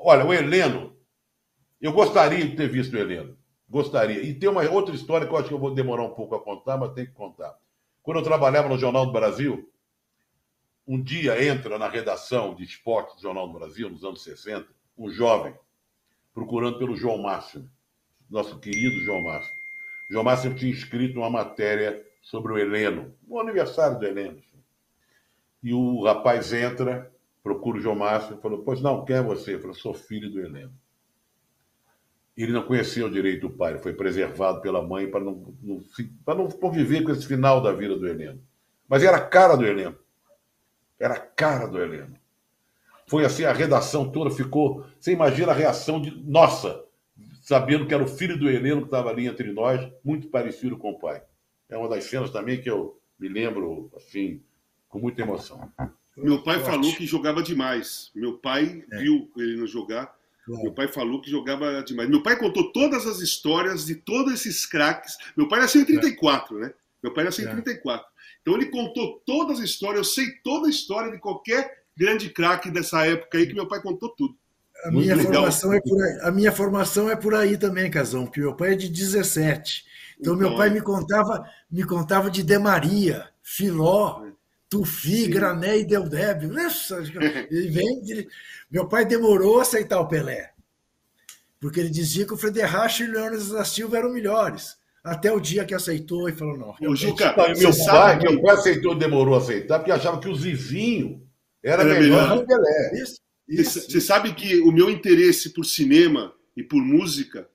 [0.01, 0.93] Olha, o Heleno,
[1.81, 3.37] eu gostaria de ter visto o Heleno.
[3.69, 4.21] Gostaria.
[4.23, 6.43] E tem uma outra história que eu acho que eu vou demorar um pouco a
[6.43, 7.53] contar, mas tem que contar.
[8.09, 9.71] Quando eu trabalhava no Jornal do Brasil,
[10.87, 14.67] um dia entra na redação de esporte do Jornal do Brasil, nos anos 60,
[14.97, 15.53] um jovem,
[16.33, 17.69] procurando pelo João Márcio,
[18.27, 19.53] nosso querido João Márcio.
[20.09, 24.41] O João Márcio tinha escrito uma matéria sobre o Heleno, o aniversário do Heleno.
[25.61, 27.13] E o rapaz entra,
[27.43, 29.53] procura o João Márcio e falou: Pois não, quem é você?
[29.53, 30.73] Eu falei: Sou filho do Heleno.
[32.43, 35.83] Ele não conhecia o direito do pai, ele foi preservado pela mãe para não, não,
[36.23, 38.41] para não conviver com esse final da vida do Heleno.
[38.87, 39.97] Mas era a cara do Heleno.
[40.99, 42.15] Era a cara do Heleno.
[43.07, 44.85] Foi assim, a redação toda ficou.
[44.99, 46.11] Você imagina a reação de.
[46.23, 46.83] Nossa!
[47.41, 50.91] Sabendo que era o filho do Heleno que estava ali entre nós, muito parecido com
[50.91, 51.23] o pai.
[51.67, 54.41] É uma das cenas também que eu me lembro, assim,
[54.87, 55.69] com muita emoção.
[56.15, 56.69] Meu pai Forte.
[56.69, 58.11] falou que jogava demais.
[58.13, 58.97] Meu pai É.
[58.99, 60.15] viu ele não jogar.
[60.57, 62.09] Meu pai falou que jogava demais.
[62.09, 65.15] Meu pai contou todas as histórias de todos esses craques.
[65.37, 66.73] Meu pai nasceu em 34, né?
[67.03, 68.05] Meu pai nasceu em 34.
[68.41, 69.97] Então ele contou todas as histórias.
[69.97, 73.81] Eu sei toda a história de qualquer grande craque dessa época aí que meu pai
[73.81, 74.35] contou tudo.
[74.85, 78.39] A minha, formação é por aí, a minha formação é por aí também, Casão, porque
[78.39, 79.85] meu pai é de 17.
[80.19, 80.71] Então, então meu pai é.
[80.71, 84.23] me contava, me contava de Demaria, Filó,
[84.69, 85.29] Tufi, Sim.
[85.31, 86.45] Grané e Deldeb.
[87.49, 88.27] Ele vem, ele...
[88.69, 90.51] Meu pai demorou a aceitar o Pelé,
[91.59, 94.77] porque ele dizia que o Frederich e o Leônidas da Silva eram melhores.
[95.03, 96.75] Até o dia que aceitou e falou: não.
[96.87, 97.25] O Juca,
[97.57, 101.27] meu pai, meu pai aceitou, demorou a aceitar, porque achava que o Zizinho
[101.63, 103.03] era, era melhor que o Pelé.
[103.03, 103.19] Isso.
[103.89, 107.49] Você sabe que o meu interesse por cinema e por música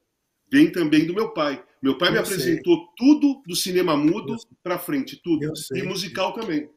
[0.51, 1.63] vem também do meu pai.
[1.81, 2.87] Meu pai eu me apresentou sei.
[2.97, 5.53] tudo do cinema mudo para frente, tudo.
[5.75, 6.69] E musical também.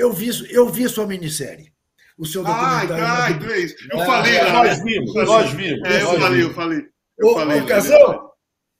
[0.00, 1.70] Eu vi, eu vi sua minissérie.
[2.16, 3.04] O seu documentário.
[3.04, 3.76] Ah, ah, então é isso.
[3.90, 4.40] Eu ah, falei.
[4.40, 4.84] Nós né?
[4.84, 5.88] vimos, nós vimos.
[5.88, 6.88] É, eu falei, eu falei.
[7.18, 7.60] Eu Ô, falei.
[7.60, 8.30] Ocasão,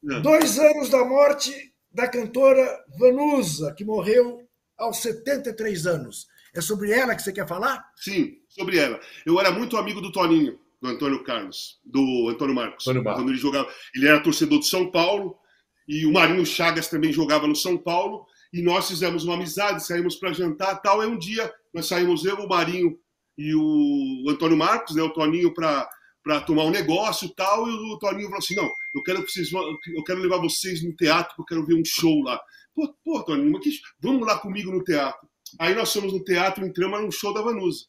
[0.03, 0.21] né?
[0.21, 1.53] dois anos da morte
[1.93, 2.67] da cantora
[2.99, 4.47] Vanusa, que morreu
[4.79, 6.27] aos 73 anos.
[6.55, 7.85] É sobre ela que você quer falar?
[7.97, 8.99] Sim, sobre ela.
[9.27, 12.87] Eu era muito amigo do Toninho, do Antônio Carlos, do Antônio Marcos.
[12.87, 13.23] Antônio Marcos.
[13.23, 13.69] Quando ele jogava.
[13.95, 15.39] Ele era torcedor de São Paulo
[15.87, 18.27] e o Marinho Chagas também jogava no São Paulo.
[18.53, 21.03] E nós fizemos uma amizade, saímos para jantar tal.
[21.03, 22.99] E um dia nós saímos, eu, o Marinho
[23.39, 28.27] e o Antônio Marcos, né, o Toninho, para tomar um negócio tal, e o Toninho
[28.27, 31.59] falou assim: não, eu quero que vocês eu quero levar vocês no teatro, porque eu
[31.59, 32.41] quero ver um show lá.
[32.75, 33.71] Pô, pô Toninho, mas que,
[34.01, 35.29] vamos lá comigo no teatro.
[35.59, 37.87] Aí nós fomos no teatro, entramos num show da Vanusa.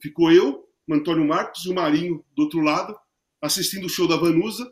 [0.00, 2.96] Ficou eu, o Antônio Marcos e o Marinho do outro lado,
[3.40, 4.70] assistindo o show da Vanusa.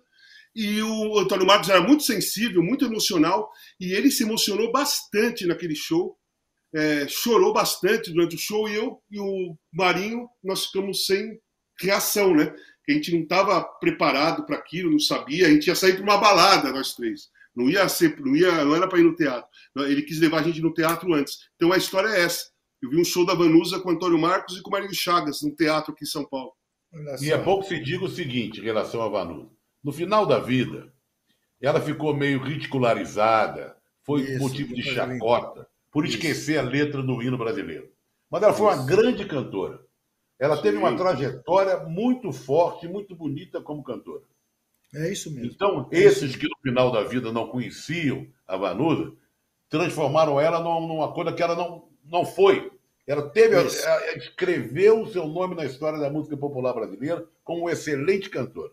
[0.61, 3.49] E o Antônio Marcos era muito sensível, muito emocional,
[3.79, 6.19] e ele se emocionou bastante naquele show.
[6.75, 11.39] É, chorou bastante durante o show, e eu e o Marinho, nós ficamos sem
[11.81, 12.53] reação, né?
[12.89, 15.47] A gente não estava preparado para aquilo, não sabia.
[15.47, 17.29] A gente ia sair para uma balada, nós três.
[17.55, 19.49] Não ia ser, não, ia, não era para ir no teatro.
[19.77, 21.39] Ele quis levar a gente no teatro antes.
[21.55, 22.51] Então a história é essa.
[22.83, 25.41] Eu vi um show da Vanusa com o Antônio Marcos e com o Marinho Chagas,
[25.41, 26.53] no teatro aqui em São Paulo.
[27.21, 29.58] E é pouco se diga o seguinte em relação a Vanusa.
[29.83, 30.93] No final da vida,
[31.61, 36.17] ela ficou meio ridicularizada, foi isso, motivo de chacota, por isso.
[36.17, 37.91] esquecer a letra do hino brasileiro.
[38.31, 39.81] Mas ela foi uma grande cantora.
[40.39, 40.63] Ela Sim.
[40.63, 44.23] teve uma trajetória muito forte, muito bonita como cantora.
[44.95, 45.51] É isso mesmo.
[45.53, 49.13] Então, esses que no final da vida não conheciam a Vanusa,
[49.69, 52.71] transformaram ela numa coisa que ela não, não foi.
[53.07, 53.67] Ela teve, ela
[54.17, 58.73] escreveu o seu nome na história da música popular brasileira como um excelente cantor.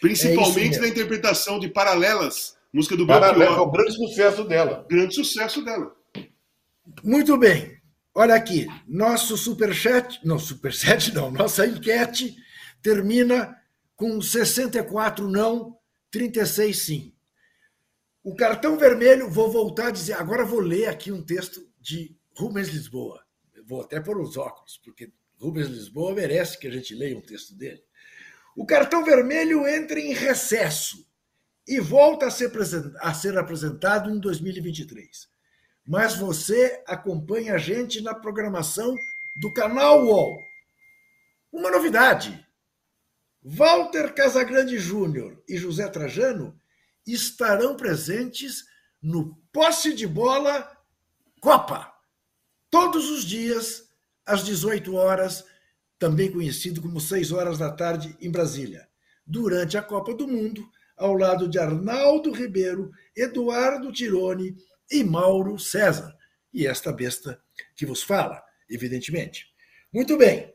[0.00, 3.28] Principalmente é na interpretação de Paralelas, música do Belchior.
[3.28, 4.86] Paralelas, é o grande sucesso dela.
[4.88, 5.94] Grande sucesso dela.
[7.02, 7.80] Muito bem.
[8.14, 12.36] Olha aqui, nosso superchat, não, superchat não, nossa enquete
[12.82, 13.56] termina
[13.96, 15.78] com 64 não,
[16.10, 17.14] 36 sim.
[18.22, 22.68] O cartão vermelho, vou voltar a dizer, agora vou ler aqui um texto de Rubens
[22.68, 23.22] Lisboa.
[23.66, 27.54] vou até pôr os óculos, porque Rubens Lisboa merece que a gente leia um texto
[27.54, 27.82] dele.
[28.56, 31.06] O cartão vermelho entra em recesso
[31.66, 32.30] e volta a
[33.14, 35.28] ser, apresentado em 2023.
[35.86, 38.94] Mas você acompanha a gente na programação
[39.40, 40.36] do canal UOL.
[41.50, 42.46] Uma novidade:
[43.42, 46.58] Walter Casagrande Júnior e José Trajano
[47.06, 48.64] estarão presentes
[49.02, 50.70] no Posse de Bola
[51.40, 51.92] Copa,
[52.70, 53.88] todos os dias,
[54.24, 55.44] às 18 horas,
[56.02, 58.88] também conhecido como 6 horas da tarde, em Brasília,
[59.24, 64.56] durante a Copa do Mundo, ao lado de Arnaldo Ribeiro, Eduardo Tironi
[64.90, 66.12] e Mauro César.
[66.52, 67.40] E esta besta
[67.76, 69.46] que vos fala, evidentemente.
[69.92, 70.52] Muito bem.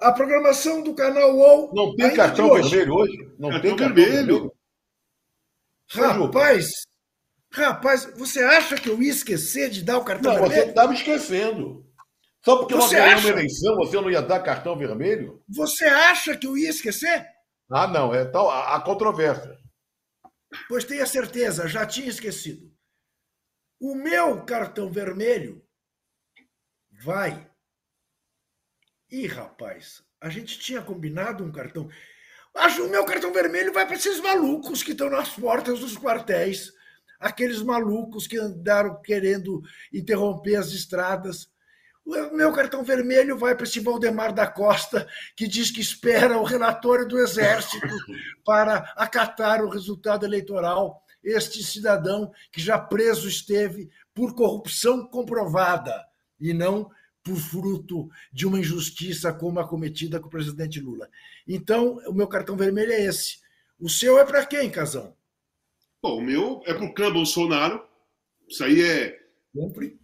[0.00, 1.72] A programação do canal UOL.
[1.72, 3.34] Não tem cartão vermelho hoje?
[3.38, 4.52] Não cartão tem cartão vermelho.
[5.94, 6.24] vermelho.
[6.24, 6.66] Rapaz,
[7.52, 10.58] rapaz, você acha que eu ia esquecer de dar o cartão não, vermelho?
[10.58, 11.86] Não, você estava esquecendo.
[12.44, 15.42] Só porque você não ganhou uma eleição, você não ia dar cartão vermelho?
[15.48, 17.26] Você acha que eu ia esquecer?
[17.70, 19.56] Ah, não, é tal a, a controvérsia.
[20.68, 22.70] Pois tenha certeza, já tinha esquecido.
[23.80, 25.64] O meu cartão vermelho
[27.02, 27.50] vai
[29.12, 31.86] Ih, rapaz, a gente tinha combinado um cartão.
[32.54, 36.72] Acho o meu cartão vermelho vai para esses malucos que estão nas portas dos quartéis,
[37.20, 39.60] aqueles malucos que andaram querendo
[39.92, 41.51] interromper as estradas.
[42.04, 46.44] O meu cartão vermelho vai para esse Valdemar da Costa, que diz que espera o
[46.44, 47.86] relatório do Exército
[48.44, 51.00] para acatar o resultado eleitoral.
[51.22, 56.04] Este cidadão que já preso esteve por corrupção comprovada
[56.40, 56.90] e não
[57.22, 61.08] por fruto de uma injustiça como a cometida com o presidente Lula.
[61.46, 63.38] Então, o meu cartão vermelho é esse.
[63.78, 65.16] O seu é para quem, Casão?
[66.02, 67.86] Bom, o meu é para o clã Bolsonaro.
[68.48, 69.20] Isso aí é.
[69.54, 70.01] Compre.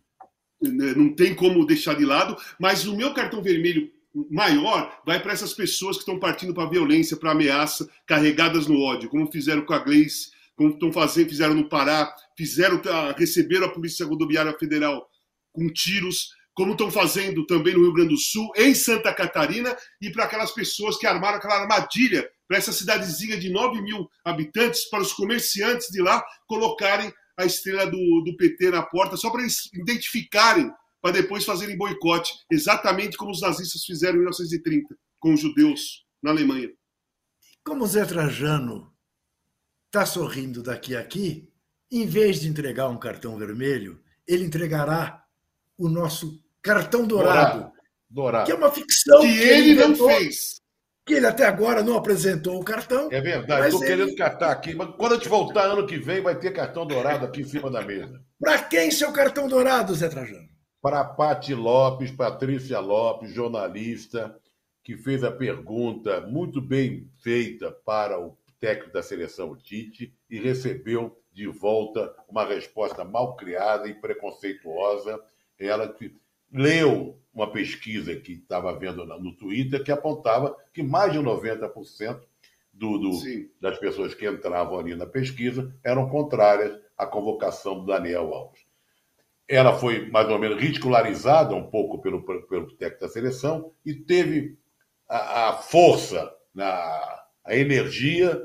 [0.60, 2.36] Né, Não tem como deixar de lado.
[2.58, 3.90] Mas o meu cartão vermelho
[4.30, 8.80] maior vai para essas pessoas que estão partindo para a violência, para ameaça, carregadas no
[8.80, 13.66] ódio, como fizeram com a Gleice, como estão fazendo, fizeram no Pará, fizeram, ah, receberam
[13.66, 15.08] a Polícia Rodoviária Federal
[15.52, 20.10] com tiros, como estão fazendo também no Rio Grande do Sul, em Santa Catarina, e
[20.10, 25.02] para aquelas pessoas que armaram aquela armadilha para essa cidadezinha de 9 mil habitantes, para
[25.02, 29.72] os comerciantes de lá colocarem a estrela do, do PT na porta, só para eles
[29.72, 30.70] identificarem,
[31.00, 36.30] para depois fazerem boicote, exatamente como os nazistas fizeram em 1930 com os judeus na
[36.30, 36.68] Alemanha.
[37.64, 38.92] Como o Zé Trajano
[39.86, 41.48] está sorrindo daqui a aqui,
[41.90, 45.24] em vez de entregar um cartão vermelho, ele entregará
[45.76, 47.70] o nosso cartão dourado,
[48.10, 48.46] Dourado.
[48.46, 50.60] que é uma ficção Que ele não inventou, fez.
[51.08, 53.08] Que ele até agora não apresentou o cartão.
[53.10, 56.20] É verdade, estou ele- querendo catar aqui, mas quando a gente voltar ano que vem,
[56.20, 58.22] vai ter cartão dourado aqui em cima da mesa.
[58.38, 60.46] Para quem seu cartão dourado, Zé Trajano?
[60.82, 64.38] Para Pati Lopes, Patrícia Lopes, jornalista,
[64.84, 71.18] que fez a pergunta muito bem feita para o técnico da seleção Tite e recebeu
[71.32, 75.18] de volta uma resposta mal criada e preconceituosa.
[75.58, 76.14] Ela que
[76.52, 82.20] leu uma pesquisa que estava vendo no Twitter que apontava que mais de 90%
[82.72, 83.10] do, do,
[83.60, 88.66] das pessoas que entravam ali na pesquisa eram contrárias à convocação do Daniel Alves.
[89.46, 94.58] Ela foi mais ou menos ridicularizada um pouco pelo, pelo, técnico da seleção e teve
[95.08, 98.40] a, a força, a, a energia.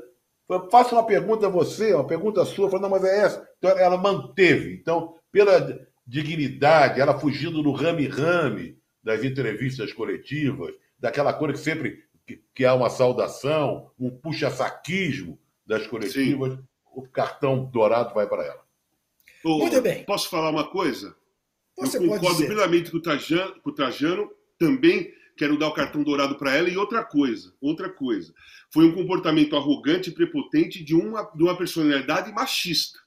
[0.48, 2.70] Falou, Faça uma pergunta a você, uma pergunta sua.
[2.70, 3.48] Falou, não, mas é essa.
[3.58, 4.74] Então ela manteve.
[4.74, 5.60] Então, pela
[6.06, 12.74] dignidade, ela fugindo do rame-rame das entrevistas coletivas, daquela coisa que sempre que, que há
[12.74, 16.58] uma saudação, um puxa-saquismo das coletivas,
[16.94, 18.64] o cartão dourado vai para ela.
[19.44, 20.04] Ô, Muito bem.
[20.04, 21.14] Posso falar uma coisa?
[21.76, 25.74] Você eu pode concordo plenamente com o, Trajano, com o Trajano, também quero dar o
[25.74, 26.68] cartão dourado para ela.
[26.68, 28.32] E outra coisa, outra coisa.
[28.70, 33.00] Foi um comportamento arrogante e prepotente de uma, de uma personalidade machista.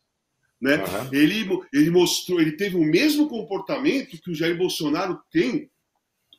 [0.60, 0.76] Né?
[0.76, 1.10] Aham.
[1.12, 5.70] Ele, ele mostrou, ele teve o mesmo comportamento que o Jair Bolsonaro tem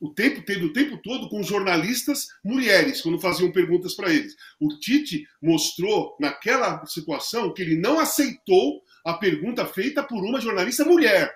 [0.00, 4.36] o tempo teve o tempo todo com jornalistas mulheres quando faziam perguntas para eles.
[4.60, 10.84] O Tite mostrou naquela situação que ele não aceitou a pergunta feita por uma jornalista
[10.84, 11.32] mulher.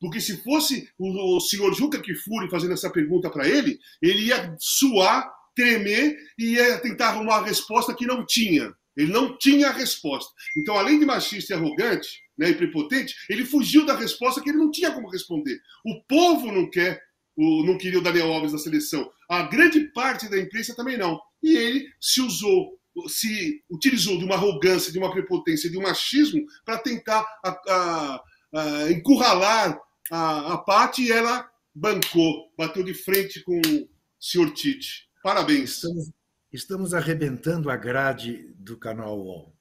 [0.00, 4.54] Porque se fosse o, o senhor Juca Kifuri fazendo essa pergunta para ele, ele ia
[4.58, 8.72] suar, tremer e ia tentar arrumar a resposta que não tinha.
[8.96, 10.32] Ele não tinha a resposta.
[10.56, 14.58] Então, além de machista e arrogante né, e prepotente, ele fugiu da resposta que ele
[14.58, 15.60] não tinha como responder.
[15.84, 17.02] O povo não quer,
[17.36, 19.10] o, não queria o Daniel Alves na seleção.
[19.28, 21.20] A grande parte da imprensa também não.
[21.42, 26.44] E ele se usou, se utilizou de uma arrogância, de uma prepotência, de um machismo
[26.64, 28.22] para tentar a, a,
[28.54, 29.78] a, encurralar
[30.10, 33.88] a, a e ela bancou, bateu de frente com o
[34.20, 35.08] senhor Tite.
[35.22, 35.76] Parabéns.
[35.76, 36.10] Estamos,
[36.54, 39.52] estamos arrebentando a grade do canal UOL.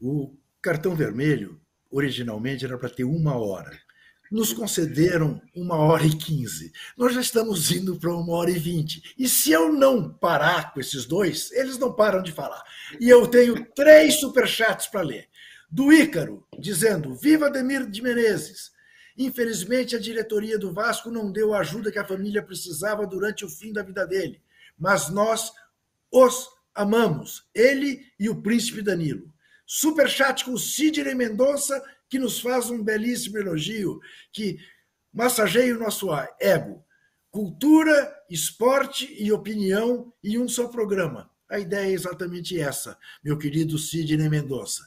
[0.00, 1.60] O cartão vermelho,
[1.90, 3.78] originalmente, era para ter uma hora.
[4.30, 6.72] Nos concederam uma hora e quinze.
[6.96, 9.14] Nós já estamos indo para uma hora e vinte.
[9.18, 12.62] E se eu não parar com esses dois, eles não param de falar.
[12.98, 15.28] E eu tenho três superchats para ler.
[15.70, 18.72] Do Ícaro, dizendo: Viva Ademir de Menezes!
[19.16, 23.48] Infelizmente, a diretoria do Vasco não deu a ajuda que a família precisava durante o
[23.48, 24.40] fim da vida dele.
[24.78, 25.52] Mas nós
[26.12, 29.32] os amamos, ele e o príncipe Danilo.
[29.66, 34.00] Superchat com Sidney Mendonça, que nos faz um belíssimo elogio,
[34.32, 34.58] que
[35.12, 36.08] massageia o nosso
[36.40, 36.84] ego.
[37.30, 41.30] Cultura, esporte e opinião em um só programa.
[41.50, 44.86] A ideia é exatamente essa, meu querido Sidney Mendonça.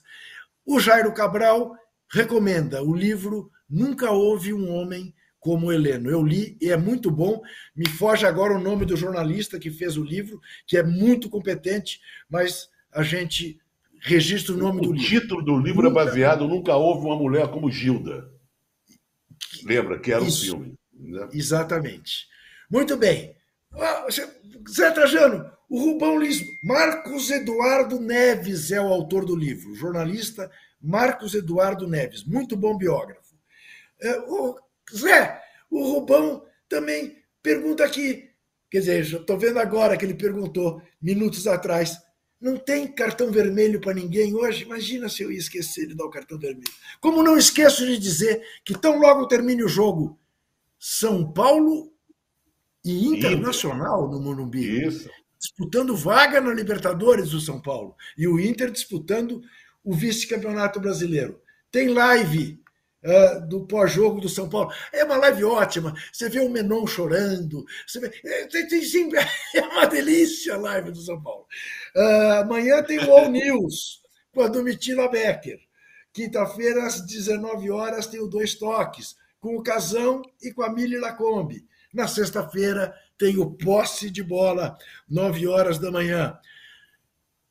[0.65, 1.75] O Jairo Cabral
[2.11, 6.09] recomenda o livro Nunca Houve um Homem como Heleno.
[6.09, 7.41] Eu li e é muito bom.
[7.75, 11.99] Me foge agora o nome do jornalista que fez o livro, que é muito competente,
[12.29, 13.59] mas a gente
[13.99, 15.07] registra o nome o do livro.
[15.07, 18.31] título do livro é baseado Nunca Houve uma Mulher como Gilda.
[19.63, 20.45] Lembra que era um Isso.
[20.45, 20.75] filme.
[20.93, 21.27] né?
[21.33, 22.27] Exatamente.
[22.69, 23.35] Muito bem.
[23.73, 24.05] Ah,
[24.69, 30.51] Zé Trajano, o Rubão Liz, Marcos Eduardo Neves é o autor do livro, o jornalista
[30.79, 33.35] Marcos Eduardo Neves, muito bom biógrafo.
[34.01, 34.55] É, o
[34.93, 38.29] Zé, o Rubão também pergunta aqui,
[38.69, 41.97] quer dizer, estou vendo agora que ele perguntou minutos atrás,
[42.39, 44.63] não tem cartão vermelho para ninguém hoje?
[44.63, 46.73] Imagina se eu ia esquecer de dar o cartão vermelho.
[46.99, 50.19] Como não esqueço de dizer que tão logo termine o jogo,
[50.79, 51.93] São Paulo
[52.83, 54.87] e Internacional no Morumbi.
[54.87, 55.09] Isso.
[55.39, 57.95] Disputando vaga na Libertadores do São Paulo.
[58.17, 59.41] E o Inter disputando
[59.83, 61.41] o vice-campeonato brasileiro.
[61.71, 62.60] Tem live
[63.03, 64.71] uh, do pós-jogo do São Paulo.
[64.91, 65.93] É uma live ótima.
[66.11, 67.65] Você vê o Menon chorando.
[67.85, 68.81] Você vê, é, tem, tem,
[69.55, 71.45] é uma delícia a live do São Paulo.
[71.95, 74.01] Uh, amanhã tem o All News
[74.33, 75.59] com a Domitila Becker.
[76.13, 80.97] Quinta-feira, às 19 horas, tem o Dois Toques, com o Casão e com a Mili
[80.97, 81.65] Lacombe.
[81.93, 84.77] Na sexta-feira, tem o Posse de Bola,
[85.09, 86.37] 9 horas da manhã.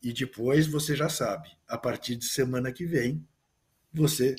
[0.03, 3.27] E depois, você já sabe, a partir de semana que vem,
[3.93, 4.35] você,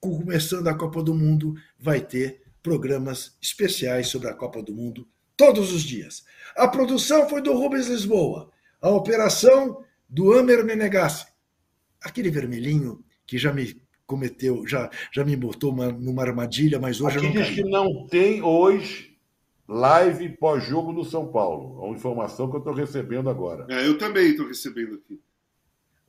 [0.00, 5.06] começando a Copa do Mundo, vai ter programas especiais sobre a Copa do Mundo
[5.36, 6.24] todos os dias.
[6.56, 8.50] A produção foi do Rubens Lisboa,
[8.80, 11.26] a operação do Amer Menegassi.
[12.02, 17.18] Aquele vermelhinho que já me cometeu, já, já me botou uma, numa armadilha, mas hoje
[17.18, 17.54] Aqui eu não diz caí.
[17.56, 19.16] que não tem hoje
[19.68, 21.80] live pós-jogo do São Paulo.
[21.80, 23.66] É uma informação que eu estou recebendo agora.
[23.70, 25.20] É, eu também estou recebendo aqui.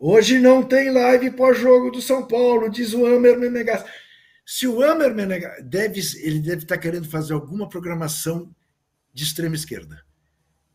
[0.03, 3.85] Hoje não tem live pós-jogo do São Paulo, diz o Amer Menegas.
[4.43, 8.51] Se o Amer Menegas deve, ele deve estar querendo fazer alguma programação
[9.13, 10.03] de extrema esquerda.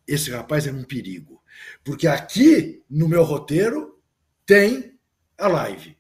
[0.07, 1.43] Esse rapaz é um perigo,
[1.83, 4.01] porque aqui no meu roteiro
[4.47, 4.97] tem
[5.37, 5.99] a live.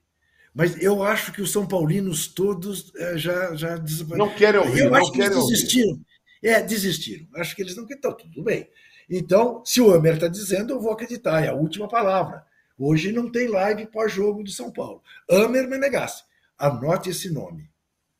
[0.54, 3.76] Mas eu acho que os São Paulinos todos eh, já, já
[4.10, 5.52] Não querem ouvir, Eu não acho que eles ouvir.
[5.52, 6.00] desistiram.
[6.40, 7.26] É, desistiram.
[7.34, 7.98] Acho que eles não querem.
[7.98, 8.70] Então, tudo bem.
[9.10, 11.44] Então, se o Amer está dizendo, eu vou acreditar.
[11.44, 12.46] É a última palavra.
[12.78, 15.02] Hoje não tem live pós-jogo do São Paulo.
[15.30, 16.24] Amer Menegassi.
[16.58, 17.70] Anote esse nome.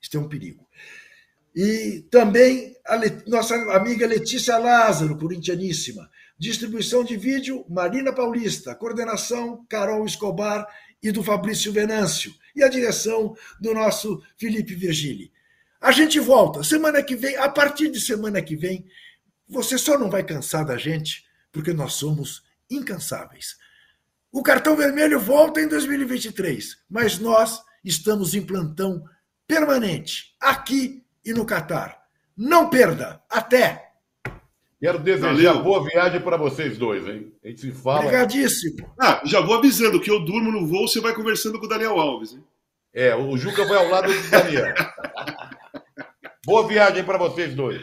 [0.00, 0.66] Isso é um perigo.
[1.54, 6.10] E também a Le- nossa amiga Letícia Lázaro, corintianíssima.
[6.38, 8.74] Distribuição de vídeo, Marina Paulista.
[8.74, 10.66] Coordenação, Carol Escobar
[11.02, 12.34] e do Fabrício Venâncio.
[12.54, 15.32] E a direção do nosso Felipe Virgili.
[15.80, 18.86] A gente volta semana que vem, a partir de semana que vem,
[19.48, 23.56] você só não vai cansar da gente, porque nós somos incansáveis.
[24.36, 29.02] O cartão vermelho volta em 2023, mas nós estamos em plantão
[29.48, 31.96] permanente, aqui e no Catar.
[32.36, 33.18] Não perda!
[33.30, 33.92] Até!
[34.78, 35.62] Quero desejar Valeu.
[35.62, 37.32] boa viagem para vocês dois, hein?
[37.42, 38.00] A gente se fala.
[38.00, 38.92] Obrigadíssimo!
[39.00, 41.98] Ah, já vou avisando que eu durmo no voo, você vai conversando com o Daniel
[41.98, 42.32] Alves.
[42.34, 42.44] Hein?
[42.92, 44.74] É, o Juca vai ao lado do Daniel.
[46.44, 47.80] boa viagem para vocês dois.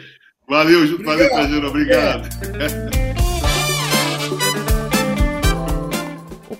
[0.48, 1.48] Valeu, Ju- valeu, Obrigado.
[1.48, 2.28] Trajano, obrigado.
[3.00, 3.03] O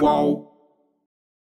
[0.00, 0.49] Qual?